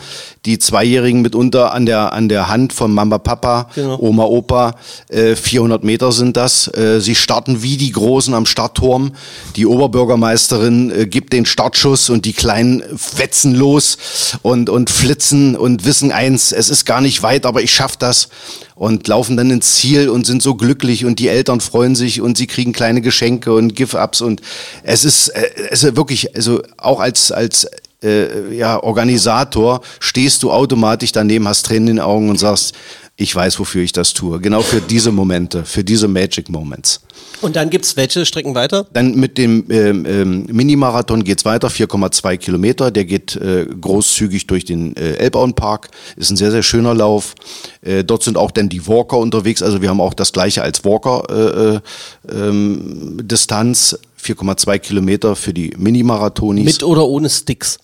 [0.44, 3.98] Die Zweijährigen mitunter an der, an der Hand von Mama, Papa, Genau.
[4.00, 4.74] Oma, Opa.
[5.08, 6.68] Äh, 400 Meter sind das.
[6.68, 9.12] Äh, sie starten wie die Großen am Startturm.
[9.56, 13.98] Die Oberbürgermeisterin äh, gibt den Startschuss und die Kleinen fetzen los
[14.42, 18.28] und, und flitzen und wissen eins, es ist gar nicht weit, aber ich schaff das.
[18.76, 22.36] Und laufen dann ins Ziel und sind so glücklich und die Eltern freuen sich und
[22.36, 24.42] sie kriegen kleine Geschenke und Give-Ups und
[24.82, 27.66] es ist, äh, es ist wirklich, also auch als, als
[28.02, 32.74] äh, ja, Organisator stehst du automatisch daneben, hast Tränen in den Augen und sagst,
[33.18, 34.40] ich weiß, wofür ich das tue.
[34.40, 37.00] Genau für diese Momente, für diese Magic Moments.
[37.40, 38.86] Und dann gibt's welche Strecken weiter?
[38.92, 42.90] Dann mit dem ähm, ähm, Minimarathon geht's weiter, 4,2 Kilometer.
[42.90, 45.88] Der geht äh, großzügig durch den äh, Elbauenpark.
[46.16, 47.34] Ist ein sehr, sehr schöner Lauf.
[47.80, 49.62] Äh, dort sind auch dann die Walker unterwegs.
[49.62, 53.98] Also wir haben auch das gleiche als Walker äh, äh, ähm, Distanz.
[54.22, 56.64] 4,2 Kilometer für die Minimarathonis.
[56.64, 57.78] Mit oder ohne Sticks?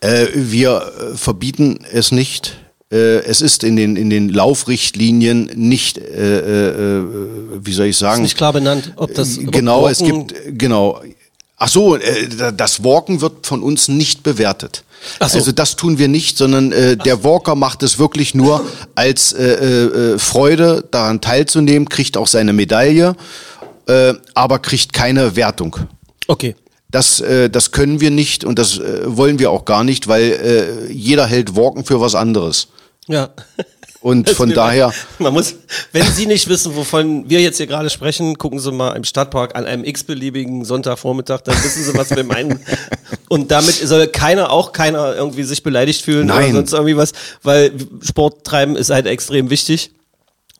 [0.00, 0.82] Äh, wir
[1.12, 2.56] äh, verbieten es nicht.
[2.90, 7.04] Äh, es ist in den, in den Laufrichtlinien nicht, äh, äh,
[7.60, 8.22] wie soll ich sagen?
[8.22, 9.38] Ist nicht klar benannt, ob das.
[9.38, 11.00] ob genau, es Walken- gibt, genau.
[11.58, 14.84] Ach so, äh, das Walken wird von uns nicht bewertet.
[15.18, 15.38] Ach so.
[15.38, 19.44] Also das tun wir nicht, sondern äh, der Walker macht es wirklich nur als äh,
[19.44, 23.16] äh, äh, Freude, daran teilzunehmen, kriegt auch seine Medaille,
[23.86, 25.76] äh, aber kriegt keine Wertung.
[26.26, 26.54] Okay.
[26.90, 30.22] Das, äh, das können wir nicht und das äh, wollen wir auch gar nicht, weil
[30.88, 32.68] äh, jeder hält Walken für was anderes.
[33.08, 33.30] Ja.
[34.00, 35.56] Und Das von daher, Man muss,
[35.90, 39.56] wenn Sie nicht wissen, wovon wir jetzt hier gerade sprechen, gucken Sie mal im Stadtpark
[39.56, 42.60] an einem x-beliebigen Sonntagvormittag, dann wissen Sie, was wir meinen.
[43.28, 46.44] Und damit soll keiner, auch keiner irgendwie sich beleidigt fühlen Nein.
[46.50, 49.90] oder sonst irgendwie was, weil Sport treiben ist halt extrem wichtig.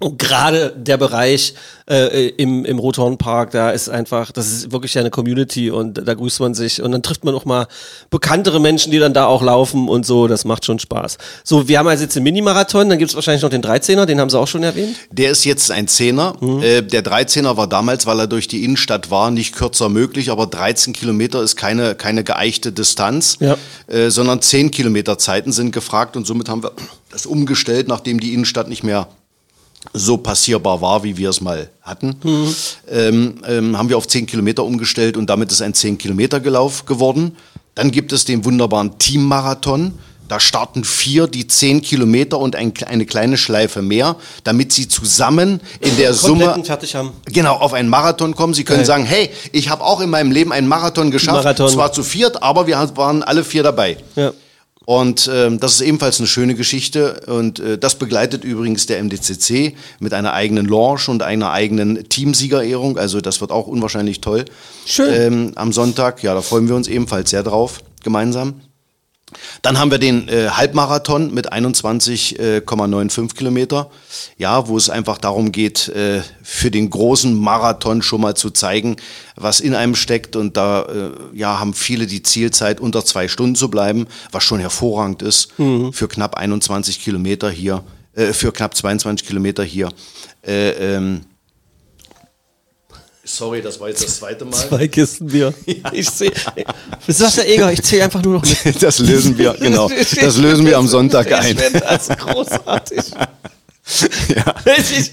[0.00, 1.54] Und gerade der Bereich
[1.90, 6.38] äh, im, im Rothornpark, da ist einfach, das ist wirklich eine Community und da grüßt
[6.38, 7.66] man sich und dann trifft man auch mal
[8.10, 11.18] bekanntere Menschen, die dann da auch laufen und so, das macht schon Spaß.
[11.42, 14.30] So, wir haben also jetzt den Minimarathon, dann gibt's wahrscheinlich noch den 13er, den haben
[14.30, 14.96] Sie auch schon erwähnt.
[15.10, 16.36] der ist jetzt ein Zehner.
[16.62, 20.46] Äh, der 13er war damals, weil er durch die Innenstadt war, nicht kürzer möglich, aber
[20.46, 23.56] 13 Kilometer ist keine, keine geeichte Distanz, Ja.
[23.88, 26.72] äh, sondern 10 Kilometer Zeiten sind gefragt und somit haben wir
[27.10, 29.08] das umgestellt, nachdem die Innenstadt nicht mehr
[29.92, 32.16] so passierbar war, wie wir es mal hatten,
[32.90, 36.84] ähm, ähm, haben wir auf 10 Kilometer umgestellt und damit ist ein 10 Kilometer Gelauf
[36.84, 37.36] geworden.
[37.74, 39.94] Dann gibt es den wunderbaren Teammarathon.
[40.26, 45.60] Da starten vier die 10 Kilometer und ein, eine kleine Schleife mehr, damit sie zusammen
[45.80, 47.12] in der Summe Kompletten fertig haben.
[47.32, 48.52] genau auf einen Marathon kommen.
[48.52, 48.86] Sie können Geil.
[48.86, 51.70] sagen, hey, ich habe auch in meinem Leben einen Marathon geschafft, Marathon.
[51.70, 53.96] zwar zu viert, aber wir waren alle vier dabei.
[54.16, 54.32] Ja.
[54.88, 59.74] Und ähm, das ist ebenfalls eine schöne Geschichte und äh, das begleitet übrigens der MDCC
[60.00, 62.96] mit einer eigenen Launch und einer eigenen Teamsiegerehrung.
[62.96, 64.46] Also das wird auch unwahrscheinlich toll.
[64.86, 65.12] Schön.
[65.12, 68.62] Ähm, am Sonntag, ja, da freuen wir uns ebenfalls sehr drauf, gemeinsam.
[69.62, 73.90] Dann haben wir den äh, Halbmarathon mit 21,95 Kilometer.
[74.36, 78.96] Ja, wo es einfach darum geht, äh, für den großen Marathon schon mal zu zeigen,
[79.36, 80.36] was in einem steckt.
[80.36, 84.60] Und da äh, ja, haben viele die Zielzeit unter zwei Stunden zu bleiben, was schon
[84.60, 85.52] hervorragend ist
[85.92, 87.82] für knapp 21 Kilometer hier,
[88.14, 89.90] äh, für knapp 22 Kilometer hier.
[90.46, 91.24] Äh, ähm,
[93.28, 94.52] sorry, das war jetzt das zweite Mal.
[94.52, 95.52] Zwei Kisten Bier.
[95.92, 96.32] Ich sehe.
[97.06, 98.82] Das ist der Eger, ich zähle einfach nur noch mit.
[98.82, 99.88] Das lösen wir, genau.
[100.20, 101.56] Das lösen wir am Sonntag Ich ein.
[101.56, 103.00] finde das großartig.
[104.28, 104.54] Ja.
[104.64, 105.10] Wenn, ich,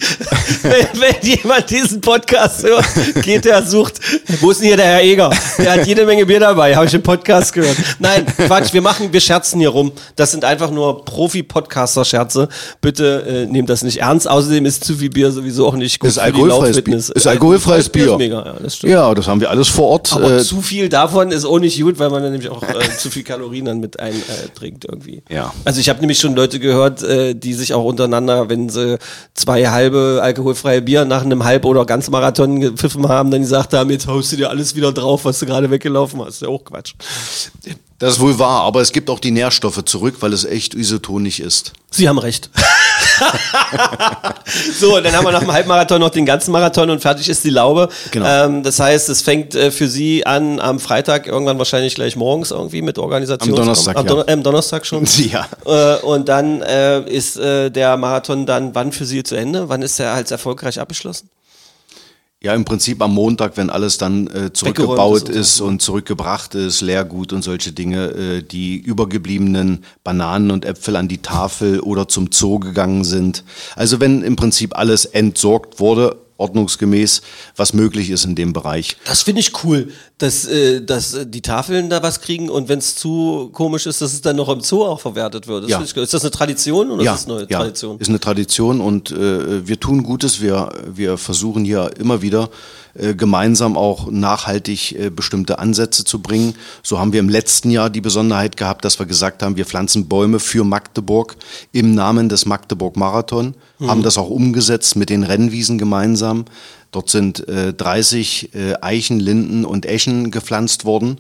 [0.64, 2.86] wenn, wenn jemand diesen Podcast hört,
[3.24, 4.00] geht der sucht,
[4.42, 5.30] wo ist denn hier der Herr Eger?
[5.58, 7.78] Der hat jede Menge Bier dabei, habe ich im Podcast gehört.
[8.00, 9.94] Nein, Quatsch, wir machen, wir scherzen hier rum.
[10.18, 12.50] Das sind einfach nur Profi-Podcaster-Scherze.
[12.82, 14.28] Bitte äh, nehmt das nicht ernst.
[14.30, 16.82] Außerdem ist zu viel Bier sowieso auch nicht gut Ist für alkoholfreies.
[16.82, 16.98] Bier.
[16.98, 18.12] Ist alkoholfreies Bier.
[18.12, 18.92] Ist mega, ja, das stimmt.
[18.92, 20.12] Ja, das haben wir alles vor Ort.
[20.12, 22.98] Aber äh, zu viel davon ist auch nicht gut, weil man dann nämlich auch äh,
[22.98, 25.24] zu viel Kalorien dann mit eintrinkt irgendwie.
[25.30, 25.54] Ja.
[25.64, 28.97] Also ich habe nämlich schon Leute gehört, äh, die sich auch untereinander, wenn sie
[29.34, 34.08] zwei halbe alkoholfreie Bier nach einem Halb- oder Ganzmarathon gepfiffen haben, dann gesagt haben, jetzt
[34.08, 36.41] haust du dir alles wieder drauf, was du gerade weggelaufen hast.
[36.41, 36.93] Ja auch Quatsch.
[37.98, 41.40] Das ist wohl wahr, aber es gibt auch die Nährstoffe zurück, weil es echt isotonig
[41.40, 41.72] ist.
[41.92, 42.50] Sie haben recht.
[44.78, 47.50] so, dann haben wir nach dem Halbmarathon noch den ganzen Marathon und fertig ist die
[47.50, 47.88] Laube.
[48.12, 48.26] Genau.
[48.26, 52.52] Ähm, das heißt, es fängt äh, für Sie an am Freitag, irgendwann wahrscheinlich gleich morgens
[52.52, 53.52] irgendwie mit Organisation.
[53.52, 54.14] Am Donnerstag, am, ja.
[54.14, 55.08] Don äh, am Donnerstag schon.
[55.16, 55.48] Ja.
[55.66, 59.70] Äh, und dann äh, ist äh, der Marathon dann wann für Sie zu Ende?
[59.70, 61.30] Wann ist er als erfolgreich abgeschlossen?
[62.46, 67.34] Ja, im Prinzip am Montag, wenn alles dann äh, zurückgebaut ist, und zurückgebracht ist, Leergut
[67.34, 72.60] und solche Dinge, äh, die übergebliebenen Bananen und Äpfel an die Tafel oder zum Zoo
[72.60, 73.44] gegangen sind.
[73.76, 77.21] Also wenn im Prinzip alles entsorgt wurde, ordnungsgemäß,
[77.56, 78.98] was möglich ist in dem Bereich.
[79.06, 82.95] Das finde ich cool, dass, äh, dass die Tafeln da was kriegen und wenn es
[82.95, 85.63] zu komisch ist, dass es dann noch im Zoo auch verwertet wird.
[85.63, 85.82] Das Ja.
[85.82, 88.00] ich, ist das eine Tradition oder ja, ist das eine ja, Tradition?
[88.00, 90.41] ist eine Tradition und äh, wir tun Gutes.
[90.41, 92.50] Wir, wir versuchen hier immer wieder
[93.16, 96.56] gemeinsam auch nachhaltig äh, bestimmte Ansätze zu bringen.
[96.82, 100.08] So haben wir im letzten Jahr die Besonderheit gehabt, dass wir gesagt haben, wir pflanzen
[100.08, 101.36] Bäume für Magdeburg
[101.72, 106.46] im Namen des Magdeburg Marathon, haben das auch umgesetzt mit den Rennwiesen gemeinsam.
[106.92, 111.20] Dort sind äh, 30 äh, Eichen, Linden und Eschen gepflanzt worden,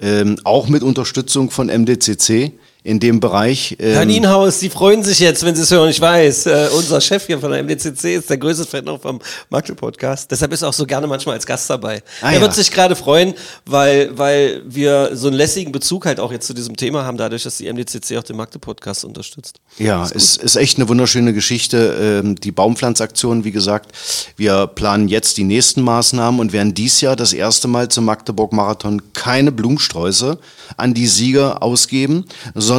[0.00, 2.52] ähm, auch mit Unterstützung von MDCC
[2.84, 3.76] in dem Bereich.
[3.80, 5.88] Herr Ähm, Nienhaus, Sie freuen sich jetzt, wenn Sie es hören.
[5.88, 9.20] Ich weiß, äh, unser Chef hier von der MDCC ist der größte Fan auch vom
[9.48, 10.30] Magde-Podcast.
[10.30, 12.02] Deshalb ist er auch so gerne manchmal als Gast dabei.
[12.20, 12.40] Ah, er ja.
[12.42, 13.32] wird sich gerade freuen,
[13.64, 17.44] weil, weil wir so einen lässigen Bezug halt auch jetzt zu diesem Thema haben, dadurch,
[17.44, 19.60] dass die MDCC auch den Magde-Podcast unterstützt.
[19.78, 22.20] Ja, es ist echt eine wunderschöne Geschichte.
[22.22, 23.92] Ähm, Die Baumpflanzaktion, wie gesagt,
[24.36, 28.52] wir planen jetzt die nächsten Maßnahmen und werden dies Jahr das erste Mal zum Magdeburg
[28.52, 30.38] Marathon keine Blumensträuße
[30.76, 32.73] an die Sieger ausgeben, sondern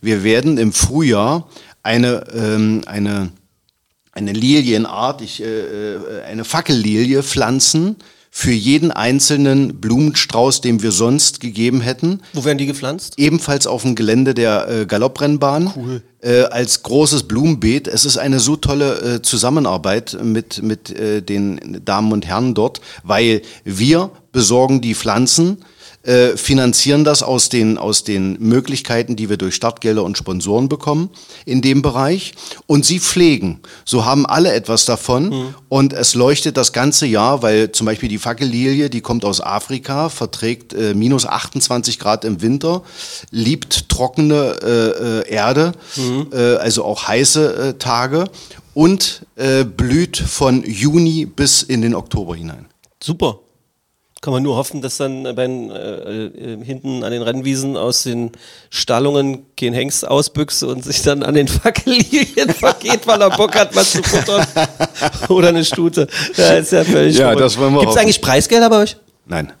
[0.00, 1.48] wir werden im Frühjahr
[1.82, 3.30] eine, ähm, eine,
[4.12, 7.96] eine Lilienart, ich, äh, äh, eine Fackellilie pflanzen
[8.36, 13.14] für jeden einzelnen Blumenstrauß, den wir sonst gegeben hätten Wo werden die gepflanzt?
[13.16, 16.02] ebenfalls auf dem Gelände der äh, Galopprennbahn Cool.
[16.20, 17.86] äh, als großes Blumenbeet.
[17.86, 22.80] Es ist eine so tolle äh, Zusammenarbeit mit, mit äh, den Damen und Herren dort,
[23.04, 25.58] weil wir besorgen die Pflanzen,
[26.04, 31.10] äh, finanzieren das aus den, aus den Möglichkeiten, die wir durch Startgelder und Sponsoren bekommen
[31.44, 32.34] in dem Bereich
[32.66, 33.60] und sie pflegen.
[33.84, 38.18] So haben alle etwas davon und es leuchtet das ganze Jahr, weil zum Beispiel die
[38.18, 42.82] Fackellilie, die kommt aus Afrika, verträgt äh, minus 28 Grad im Winter,
[43.30, 45.72] liebt trockene äh, äh, Erde,
[46.32, 48.24] äh, also auch heiße äh, Tage
[48.74, 52.66] und äh, blüht von Juni bis in den Oktober hinein.
[53.02, 53.40] Super.
[54.24, 58.32] Kann man nur hoffen, dass dann bei, äh, äh, hinten an den Rennwiesen aus den
[58.70, 63.76] Stallungen kein Hengst ausbüchst und sich dann an den Fackellilien vergeht, weil er Bock hat,
[63.76, 64.46] was zu futtern.
[65.28, 66.08] Oder eine Stute.
[66.38, 67.98] Ja, ist ja völlig Ja, Gibt's hoffen.
[67.98, 68.96] eigentlich Preisgelder bei euch?
[69.26, 69.52] Nein.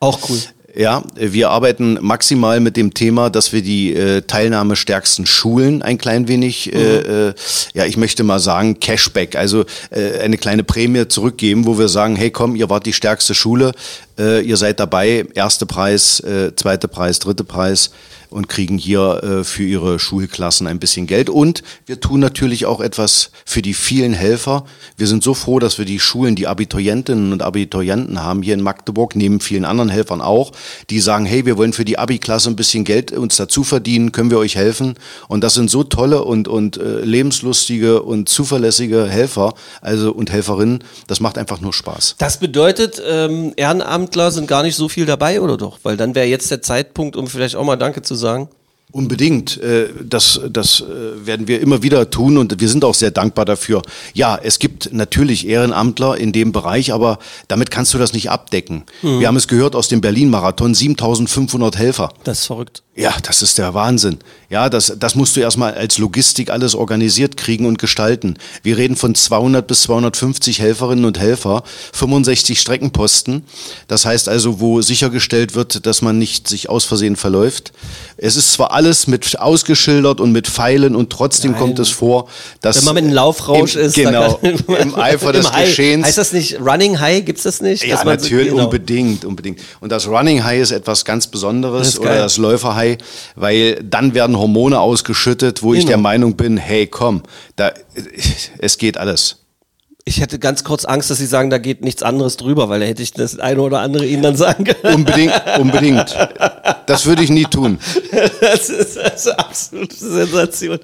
[0.00, 0.38] Auch cool.
[0.76, 6.28] Ja, wir arbeiten maximal mit dem Thema, dass wir die äh, teilnahmestärksten Schulen ein klein
[6.28, 7.34] wenig, äh, äh,
[7.74, 12.14] ja, ich möchte mal sagen, Cashback, also äh, eine kleine Prämie zurückgeben, wo wir sagen,
[12.14, 13.72] hey komm, ihr wart die stärkste Schule,
[14.18, 17.90] äh, ihr seid dabei, erste Preis, äh, zweite Preis, dritte Preis
[18.30, 21.28] und kriegen hier äh, für ihre Schulklassen ein bisschen Geld.
[21.28, 24.64] Und wir tun natürlich auch etwas für die vielen Helfer.
[24.96, 28.62] Wir sind so froh, dass wir die Schulen, die Abiturientinnen und Abiturienten haben hier in
[28.62, 30.52] Magdeburg, neben vielen anderen Helfern auch,
[30.90, 34.30] die sagen, hey, wir wollen für die Abi-Klasse ein bisschen Geld uns dazu verdienen, können
[34.30, 34.94] wir euch helfen?
[35.28, 40.84] Und das sind so tolle und, und äh, lebenslustige und zuverlässige Helfer also und Helferinnen.
[41.06, 42.16] Das macht einfach nur Spaß.
[42.18, 45.78] Das bedeutet, ähm, Ehrenamtler sind gar nicht so viel dabei, oder doch?
[45.82, 48.48] Weil dann wäre jetzt der Zeitpunkt, um vielleicht auch mal Danke zu sagen.
[48.92, 49.56] Unbedingt.
[49.62, 53.44] Äh, Das, das äh, werden wir immer wieder tun und wir sind auch sehr dankbar
[53.44, 53.82] dafür.
[54.14, 58.82] Ja, es gibt natürlich Ehrenamtler in dem Bereich, aber damit kannst du das nicht abdecken.
[59.02, 62.08] Wir haben es gehört aus dem Berlin-Marathon, 7500 Helfer.
[62.24, 62.82] Das ist verrückt.
[63.00, 64.18] Ja, das ist der Wahnsinn.
[64.50, 68.36] Ja, das, das musst du erstmal als Logistik alles organisiert kriegen und gestalten.
[68.62, 73.44] Wir reden von 200 bis 250 Helferinnen und Helfer, 65 Streckenposten.
[73.88, 77.72] Das heißt also, wo sichergestellt wird, dass man nicht sich aus Versehen verläuft.
[78.16, 81.60] Es ist zwar alles mit ausgeschildert und mit Pfeilen und trotzdem Nein.
[81.60, 82.28] kommt es vor,
[82.60, 85.68] dass Wenn man mit einem Laufrausch im, ist, genau, im Eifer des Im High.
[85.68, 86.06] Geschehens.
[86.06, 87.24] Heißt das nicht Running High?
[87.24, 87.84] Gibt's das nicht?
[87.86, 88.64] Ja, man so- natürlich, genau.
[88.64, 89.60] unbedingt, unbedingt.
[89.80, 92.89] Und das Running High ist etwas ganz Besonderes Das oder das Läufer High,
[93.36, 95.88] weil dann werden Hormone ausgeschüttet, wo ich Genau.
[95.90, 97.22] der Meinung bin, hey, komm,
[97.56, 97.72] da,
[98.58, 99.36] es geht alles.
[100.06, 102.86] Ich hätte ganz kurz Angst, dass Sie sagen, da geht nichts anderes drüber, weil da
[102.86, 104.94] hätte ich das eine oder andere Ihnen dann sagen können.
[104.94, 106.16] Unbedingt, unbedingt.
[106.86, 107.78] Das würde ich nie tun.
[108.40, 110.78] Das ist also absolute Sensation.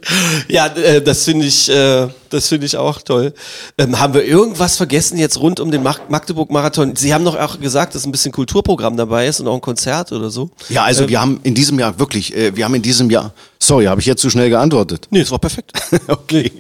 [0.49, 3.33] Ja, äh, das finde ich, äh, das finde ich auch toll.
[3.79, 6.97] Ähm, haben wir irgendwas vergessen jetzt rund um den Mag- Magdeburg-Marathon?
[6.97, 10.13] Sie haben doch auch gesagt, dass ein bisschen Kulturprogramm dabei ist und auch ein Konzert
[10.13, 10.51] oder so.
[10.69, 13.87] Ja, also wir haben in diesem Jahr wirklich, äh, wir haben in diesem Jahr, sorry,
[13.87, 15.07] habe ich jetzt zu schnell geantwortet?
[15.11, 15.73] Nee, das war perfekt.
[16.09, 16.53] Okay.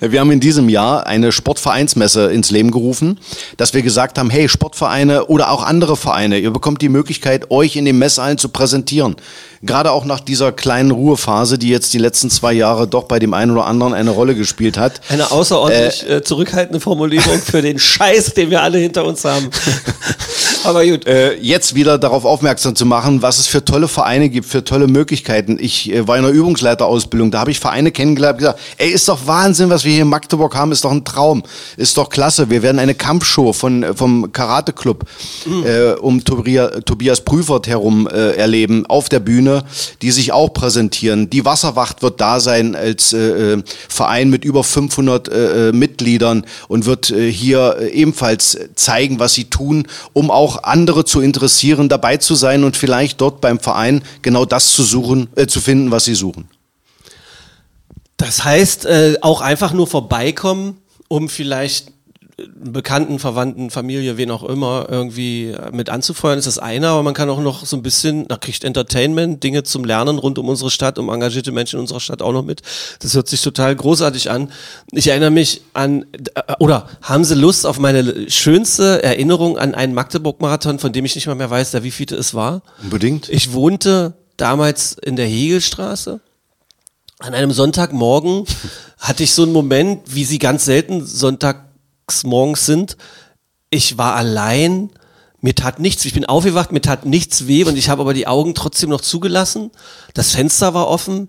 [0.00, 3.18] Wir haben in diesem Jahr eine Sportvereinsmesse ins Leben gerufen,
[3.56, 7.76] dass wir gesagt haben, hey, Sportvereine oder auch andere Vereine, ihr bekommt die Möglichkeit, euch
[7.76, 9.16] in den Messhallen zu präsentieren.
[9.64, 13.34] Gerade auch nach dieser kleinen Ruhephase, die jetzt die letzten zwei Jahre doch bei dem
[13.34, 15.00] einen oder anderen eine Rolle gespielt hat.
[15.08, 19.50] Eine außerordentlich äh, zurückhaltende Formulierung für den Scheiß, den wir alle hinter uns haben.
[20.64, 21.06] Aber gut.
[21.06, 24.86] äh, jetzt wieder darauf aufmerksam zu machen, was es für tolle Vereine gibt, für tolle
[24.86, 25.58] Möglichkeiten.
[25.60, 29.26] Ich äh, war in einer Übungsleiterausbildung, da habe ich Vereine kennengelernt, gesagt, ey, ist doch
[29.26, 31.42] Wahnsinn, was wir hier in Magdeburg haben, ist doch ein Traum,
[31.76, 32.50] ist doch klasse.
[32.50, 35.04] Wir werden eine Kampfshow von äh, vom Karate Club
[35.46, 39.64] äh, um Tobia, Tobias Prüfert herum äh, erleben auf der Bühne,
[40.02, 41.30] die sich auch präsentieren.
[41.30, 46.44] Die Wasserwacht wird da sein als äh, äh, Verein mit über 500 äh, äh, Mitgliedern
[46.68, 52.18] und wird äh, hier ebenfalls zeigen, was sie tun, um auch andere zu interessieren, dabei
[52.18, 56.04] zu sein und vielleicht dort beim Verein genau das zu suchen, äh, zu finden, was
[56.04, 56.48] sie suchen.
[58.16, 60.78] Das heißt, äh, auch einfach nur vorbeikommen,
[61.08, 61.93] um vielleicht
[62.54, 67.14] Bekannten, Verwandten, Familie, wen auch immer, irgendwie äh, mit anzufeuern, ist das eine, aber man
[67.14, 70.70] kann auch noch so ein bisschen, da kriegt Entertainment, Dinge zum Lernen rund um unsere
[70.70, 72.62] Stadt, um engagierte Menschen in unserer Stadt auch noch mit.
[73.00, 74.50] Das hört sich total großartig an.
[74.92, 79.94] Ich erinnere mich an, äh, oder haben Sie Lust auf meine schönste Erinnerung an einen
[79.94, 82.62] Magdeburg-Marathon, von dem ich nicht mal mehr weiß, der wievielte es war?
[82.82, 83.28] Unbedingt.
[83.28, 86.20] Ich wohnte damals in der Hegelstraße.
[87.20, 88.44] An einem Sonntagmorgen
[88.98, 91.60] hatte ich so einen Moment, wie sie ganz selten sonntags
[92.24, 92.96] morgens sind.
[93.70, 94.90] Ich war allein,
[95.40, 98.26] mir tat nichts, ich bin aufgewacht, mir tat nichts weh und ich habe aber die
[98.26, 99.70] Augen trotzdem noch zugelassen.
[100.14, 101.28] Das Fenster war offen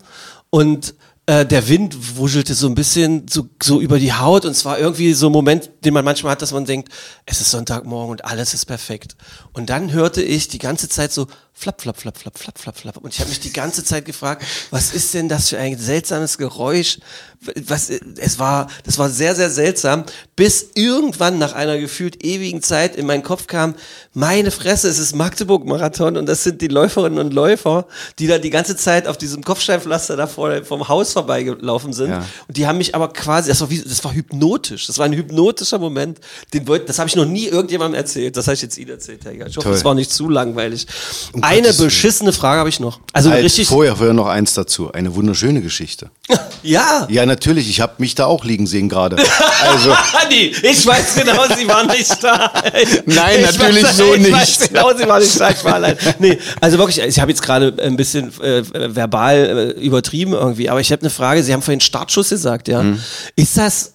[0.50, 0.96] und
[1.26, 4.78] äh, der Wind wuschelte so ein bisschen so, so über die Haut und es war
[4.78, 6.90] irgendwie so ein Moment, den man manchmal hat, dass man denkt,
[7.26, 9.16] es ist Sonntagmorgen und alles ist perfekt.
[9.52, 12.98] Und dann hörte ich die ganze Zeit so flapp, flapp, flapp, flapp, flapp, flapp, flapp.
[12.98, 16.38] Und ich habe mich die ganze Zeit gefragt, was ist denn das für ein seltsames
[16.38, 17.00] Geräusch?
[17.66, 20.04] Was, es war, das war sehr, sehr seltsam,
[20.36, 23.76] bis irgendwann nach einer gefühlt ewigen Zeit in meinen Kopf kam,
[24.14, 27.88] meine Fresse, es ist Magdeburg-Marathon und das sind die Läuferinnen und Läufer,
[28.20, 32.10] die da die ganze Zeit auf diesem Kopfsteinpflaster da vor, vom Haus vorbeigelaufen sind.
[32.10, 32.26] Ja.
[32.48, 35.14] Und die haben mich aber quasi, das war, wie, das war hypnotisch, das war ein
[35.14, 36.20] hypnotischer Moment,
[36.54, 39.24] den wollte, das habe ich noch nie irgendjemandem erzählt, das habe ich jetzt Ihnen erzählt,
[39.24, 39.48] Herr.
[39.48, 40.88] Ich hoffe, es war nicht zu langweilig.
[41.46, 43.00] Eine beschissene Frage habe ich noch.
[43.14, 44.92] Also Halt, richtig, vorher, vorher noch eins dazu.
[44.92, 46.10] Eine wunderschöne Geschichte.
[46.64, 47.08] ja.
[47.10, 47.70] Ja, natürlich.
[47.70, 49.18] Ich habe mich da auch liegen sehen gerade.
[49.62, 49.92] Also,
[50.24, 52.52] Andi, ich weiß genau, Sie waren nicht da.
[53.06, 54.32] Nein, Ich natürlich weiß, so ich nicht.
[54.32, 55.50] weiß genau, Sie waren nicht da.
[55.52, 55.98] Ich war allein.
[56.20, 58.64] Nee, also wirklich, ich habe jetzt gerade ein bisschen äh,
[58.96, 61.44] verbal äh, übertrieben irgendwie, aber ich habe eine Frage.
[61.44, 62.82] Sie haben vorhin Startschuss gesagt, ja.
[62.84, 63.00] Mhm.
[63.36, 63.94] Ist das,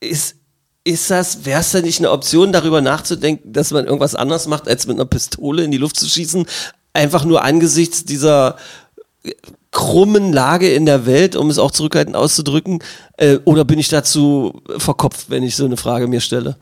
[0.00, 0.36] ist,
[0.84, 4.66] ist das, wäre es denn nicht eine Option, darüber nachzudenken, dass man irgendwas anderes macht,
[4.68, 6.46] als mit einer Pistole in die Luft zu schießen?
[6.98, 8.56] Einfach nur angesichts dieser
[9.22, 9.32] äh,
[9.70, 12.80] krummen Lage in der Welt, um es auch zurückhaltend auszudrücken?
[13.16, 16.56] Äh, oder bin ich dazu verkopft, wenn ich so eine Frage mir stelle?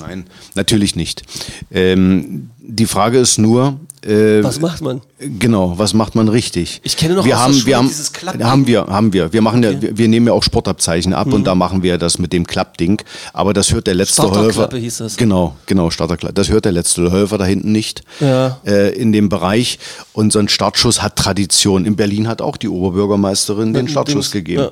[0.00, 1.22] nein, natürlich nicht.
[1.70, 5.00] Ähm, die Frage ist nur, äh, Was macht man?
[5.18, 6.80] Genau, was macht man richtig?
[6.84, 8.46] Ich kenne noch wir aus der haben, Schule wir haben, dieses Klappding.
[8.46, 9.32] haben wir, haben wir.
[9.32, 11.32] Wir machen ja, wir, wir nehmen ja auch Sportabzeichen ab Mhm.
[11.32, 13.02] und da machen wir das mit dem Klappding.
[13.32, 14.76] Aber das hört der letzte Starterklappe Helfer.
[14.78, 15.16] hieß das.
[15.16, 16.34] Genau, genau, Starterklappe.
[16.34, 18.02] Das hört der letzte Helfer da hinten nicht.
[18.20, 18.60] Ja.
[18.64, 19.78] Äh, in dem Bereich.
[20.12, 21.84] Und so ein Startschuss hat Tradition.
[21.84, 24.62] In Berlin hat auch die Oberbürgermeisterin den dem Startschuss Dings, gegeben.
[24.62, 24.70] ja.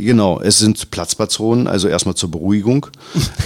[0.00, 2.86] Genau, es sind Platzpatronen, also erstmal zur Beruhigung.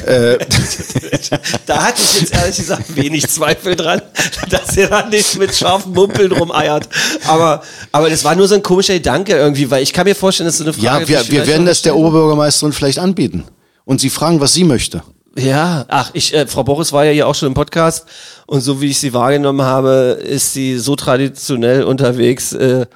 [0.07, 0.39] äh,
[1.67, 4.01] Da hatte ich jetzt ehrlich gesagt wenig Zweifel dran,
[4.51, 6.89] dass er nicht mit scharfen Mumpeln rumeiert.
[7.27, 10.47] Aber, aber das war nur so ein komischer Gedanke irgendwie, weil ich kann mir vorstellen,
[10.47, 11.05] dass so eine Frage.
[11.05, 11.97] ja, wir, wir werden das der.
[11.97, 13.45] Oberbürgermeisterin vielleicht anbieten.
[13.85, 15.03] Und sie fragen, was sie möchte.
[15.37, 18.07] Ja, ach, ich, äh, Frau Boris war ja hier auch schon im Podcast
[18.47, 22.87] und so wie ich sie wahrgenommen habe, ist sie so traditionell unterwegs äh,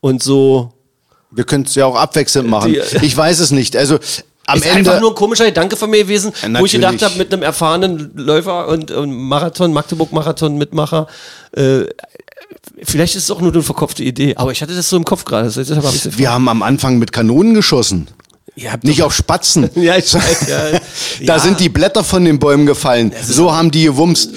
[0.00, 0.72] und so.
[1.30, 2.72] Wir können es ja auch abwechselnd machen.
[2.72, 3.76] Die- ich weiß es nicht.
[3.76, 3.98] Also
[4.46, 4.78] am ist Ende.
[4.90, 8.10] einfach nur ein komischer Gedanke von mir gewesen, wo ich gedacht habe, mit einem erfahrenen
[8.16, 11.06] Läufer und, und Marathon, Magdeburg-Marathon-Mitmacher,
[11.52, 11.82] äh,
[12.82, 15.24] vielleicht ist es auch nur eine verkopfte Idee, aber ich hatte das so im Kopf
[15.24, 15.48] gerade.
[15.50, 18.08] Hab wir haben am Anfang mit Kanonen geschossen.
[18.56, 19.70] Ihr habt Nicht auf Spatzen.
[19.76, 20.70] Ja, ich weiß, ja.
[21.24, 21.38] Da Ja.
[21.38, 23.12] sind die Blätter von den Bäumen gefallen.
[23.22, 24.30] So haben die gewumst.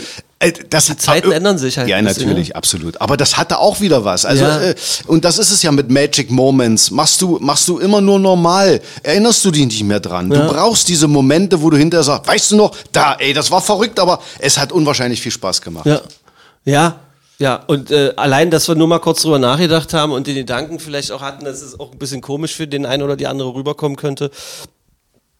[0.43, 2.99] Äh, Das die Zeiten ändern sich halt Ja, ein bisschen, natürlich, absolut.
[3.01, 4.25] Aber das hatte auch wieder was.
[4.25, 4.61] Also Ja.
[4.61, 4.75] äh,
[5.07, 6.91] und das ist es ja mit Magic Moments.
[6.91, 8.81] Machst du machst du immer nur normal.
[9.03, 10.29] Erinnerst du dich nicht mehr dran?
[10.29, 13.61] Du brauchst diese Momente, wo du hinterher sagst, weißt du noch, da, ey, das war
[13.61, 15.85] verrückt, aber es hat unwahrscheinlich viel Spaß gemacht.
[15.85, 16.01] Ja,
[16.65, 16.99] ja,
[17.39, 17.55] ja.
[17.67, 21.11] Und äh, allein, dass wir nur mal kurz drüber nachgedacht haben und den Gedanken vielleicht
[21.11, 23.97] auch hatten, dass es auch ein bisschen komisch für den einen oder die andere rüberkommen
[23.97, 24.31] könnte.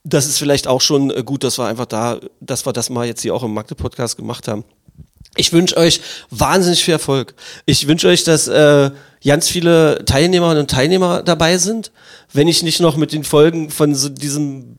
[0.06, 3.06] Das ist vielleicht auch schon äh, gut, dass wir einfach da, dass wir das mal
[3.06, 4.66] jetzt hier auch im Magde-Podcast gemacht haben.
[5.36, 7.34] Ich wünsche euch wahnsinnig viel Erfolg.
[7.66, 8.92] Ich wünsche euch, dass äh,
[9.26, 11.92] ganz viele Teilnehmerinnen und Teilnehmer dabei sind.
[12.32, 14.78] Wenn ich nicht noch mit den Folgen von so diesem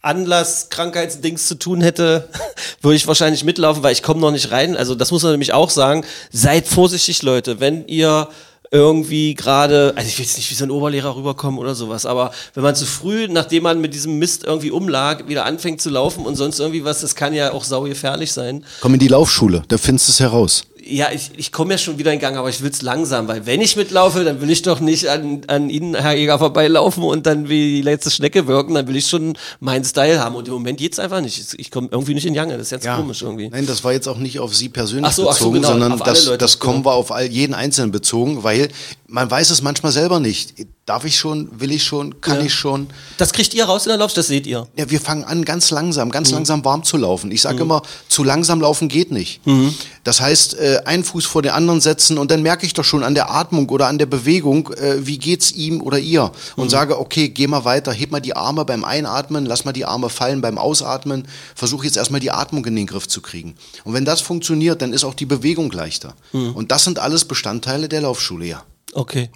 [0.00, 2.28] Anlass, Krankheitsdings zu tun hätte,
[2.82, 4.76] würde ich wahrscheinlich mitlaufen, weil ich komme noch nicht rein.
[4.76, 6.04] Also das muss man nämlich auch sagen.
[6.30, 8.28] Seid vorsichtig, Leute, wenn ihr
[8.70, 12.32] irgendwie gerade, also ich will jetzt nicht wie so ein Oberlehrer rüberkommen oder sowas, aber
[12.54, 16.26] wenn man zu früh, nachdem man mit diesem Mist irgendwie umlag, wieder anfängt zu laufen
[16.26, 18.64] und sonst irgendwie was, das kann ja auch saugefährlich sein.
[18.80, 20.64] Komm in die Laufschule, da findest du es heraus.
[20.90, 23.60] Ja, ich, ich komme ja schon wieder in Gang, aber ich will's langsam, weil wenn
[23.60, 27.48] ich mitlaufe, dann will ich doch nicht an, an Ihnen, Herr Jäger, vorbeilaufen und dann
[27.48, 30.34] wie die letzte Schnecke wirken, dann will ich schon meinen Style haben.
[30.34, 31.54] Und im Moment geht's einfach nicht.
[31.58, 33.50] Ich, komme irgendwie nicht in Gang, das ist jetzt komisch irgendwie.
[33.50, 35.98] Nein, das war jetzt auch nicht auf Sie persönlich so, ach so, bezogen, genau, sondern
[35.98, 38.68] das, Leute, das kommen wir auf all, jeden Einzelnen bezogen, weil
[39.06, 40.54] man weiß es manchmal selber nicht.
[40.88, 42.46] Darf ich schon, will ich schon, kann Ja.
[42.46, 42.86] ich schon?
[43.18, 44.66] Das kriegt ihr raus in der Lauf, das seht ihr.
[44.74, 46.12] Ja, wir fangen an, ganz langsam, Mhm.
[46.12, 47.30] ganz langsam warm zu laufen.
[47.30, 49.46] Ich sage immer, zu langsam laufen geht nicht.
[49.46, 49.74] Mhm.
[50.04, 53.04] Das heißt, äh, einen Fuß vor den anderen setzen und dann merke ich doch schon
[53.04, 56.70] an der Atmung oder an der Bewegung, äh, wie geht's ihm oder ihr und Mhm.
[56.70, 60.08] sage, okay, geh mal weiter, heb mal die Arme beim Einatmen, lass mal die Arme
[60.08, 63.56] fallen beim Ausatmen, versuche jetzt erstmal die Atmung in den Griff zu kriegen.
[63.84, 66.14] Und wenn das funktioniert, dann ist auch die Bewegung leichter.
[66.32, 66.52] Mhm.
[66.52, 68.62] Und das sind alles Bestandteile der Laufschule, ja.
[68.94, 69.28] Okay.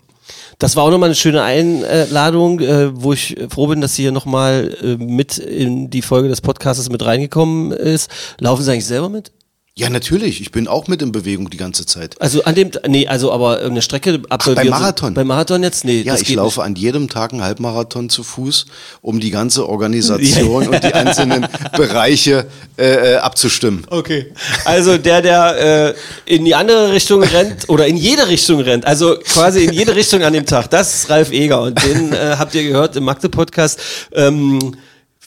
[0.59, 4.13] Das war auch nochmal eine schöne Einladung, äh, wo ich froh bin, dass sie hier
[4.13, 8.11] nochmal äh, mit in die Folge des Podcasts mit reingekommen ist.
[8.39, 9.33] Laufen Sie eigentlich selber mit?
[9.75, 10.43] Ja, natürlich.
[10.43, 12.21] Ich bin auch mit in Bewegung die ganze Zeit.
[12.21, 14.67] Also an dem, nee, also aber eine Strecke absolvieren.
[14.69, 15.15] beim Sie- Marathon?
[15.15, 15.87] Beim Marathon jetzt?
[15.87, 16.67] Nee, Ja, ich laufe nicht.
[16.67, 18.67] an jedem Tag einen Halbmarathon zu Fuß,
[19.01, 23.87] um die ganze Organisation und die einzelnen Bereiche äh, äh, abzustimmen.
[23.89, 24.27] Okay.
[24.67, 25.95] Also der, der
[26.27, 29.97] äh, in die andere Richtung rennt oder in jede Richtung rennt, also quasi in jede
[29.97, 33.05] Richtung an dem Tag, das ist Ralf Eger und den äh, habt ihr gehört im
[33.05, 33.81] Magde-Podcast.
[34.13, 34.77] Ähm,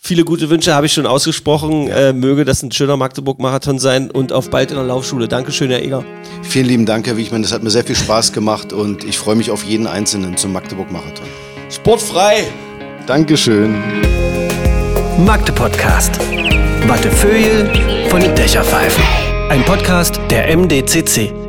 [0.06, 1.88] viele gute Wünsche habe ich schon ausgesprochen.
[1.88, 5.28] Äh, möge das ein schöner Magdeburg-Marathon sein und auf bald in der Laufschule.
[5.28, 6.06] Dankeschön, Herr Eger.
[6.43, 7.41] Vielen lieben Dank, Herr Wichmann.
[7.41, 10.53] Das hat mir sehr viel Spaß gemacht und ich freue mich auf jeden Einzelnen zum
[10.53, 11.26] Magdeburg-Marathon.
[11.70, 12.45] Sportfrei!
[13.08, 13.76] Dankeschön.
[15.26, 16.20] Magde Podcast.
[16.88, 17.72] Wattefeuille
[18.10, 19.03] von den Dächerpfeifen.
[19.49, 21.44] Ein Podcast der MDCC.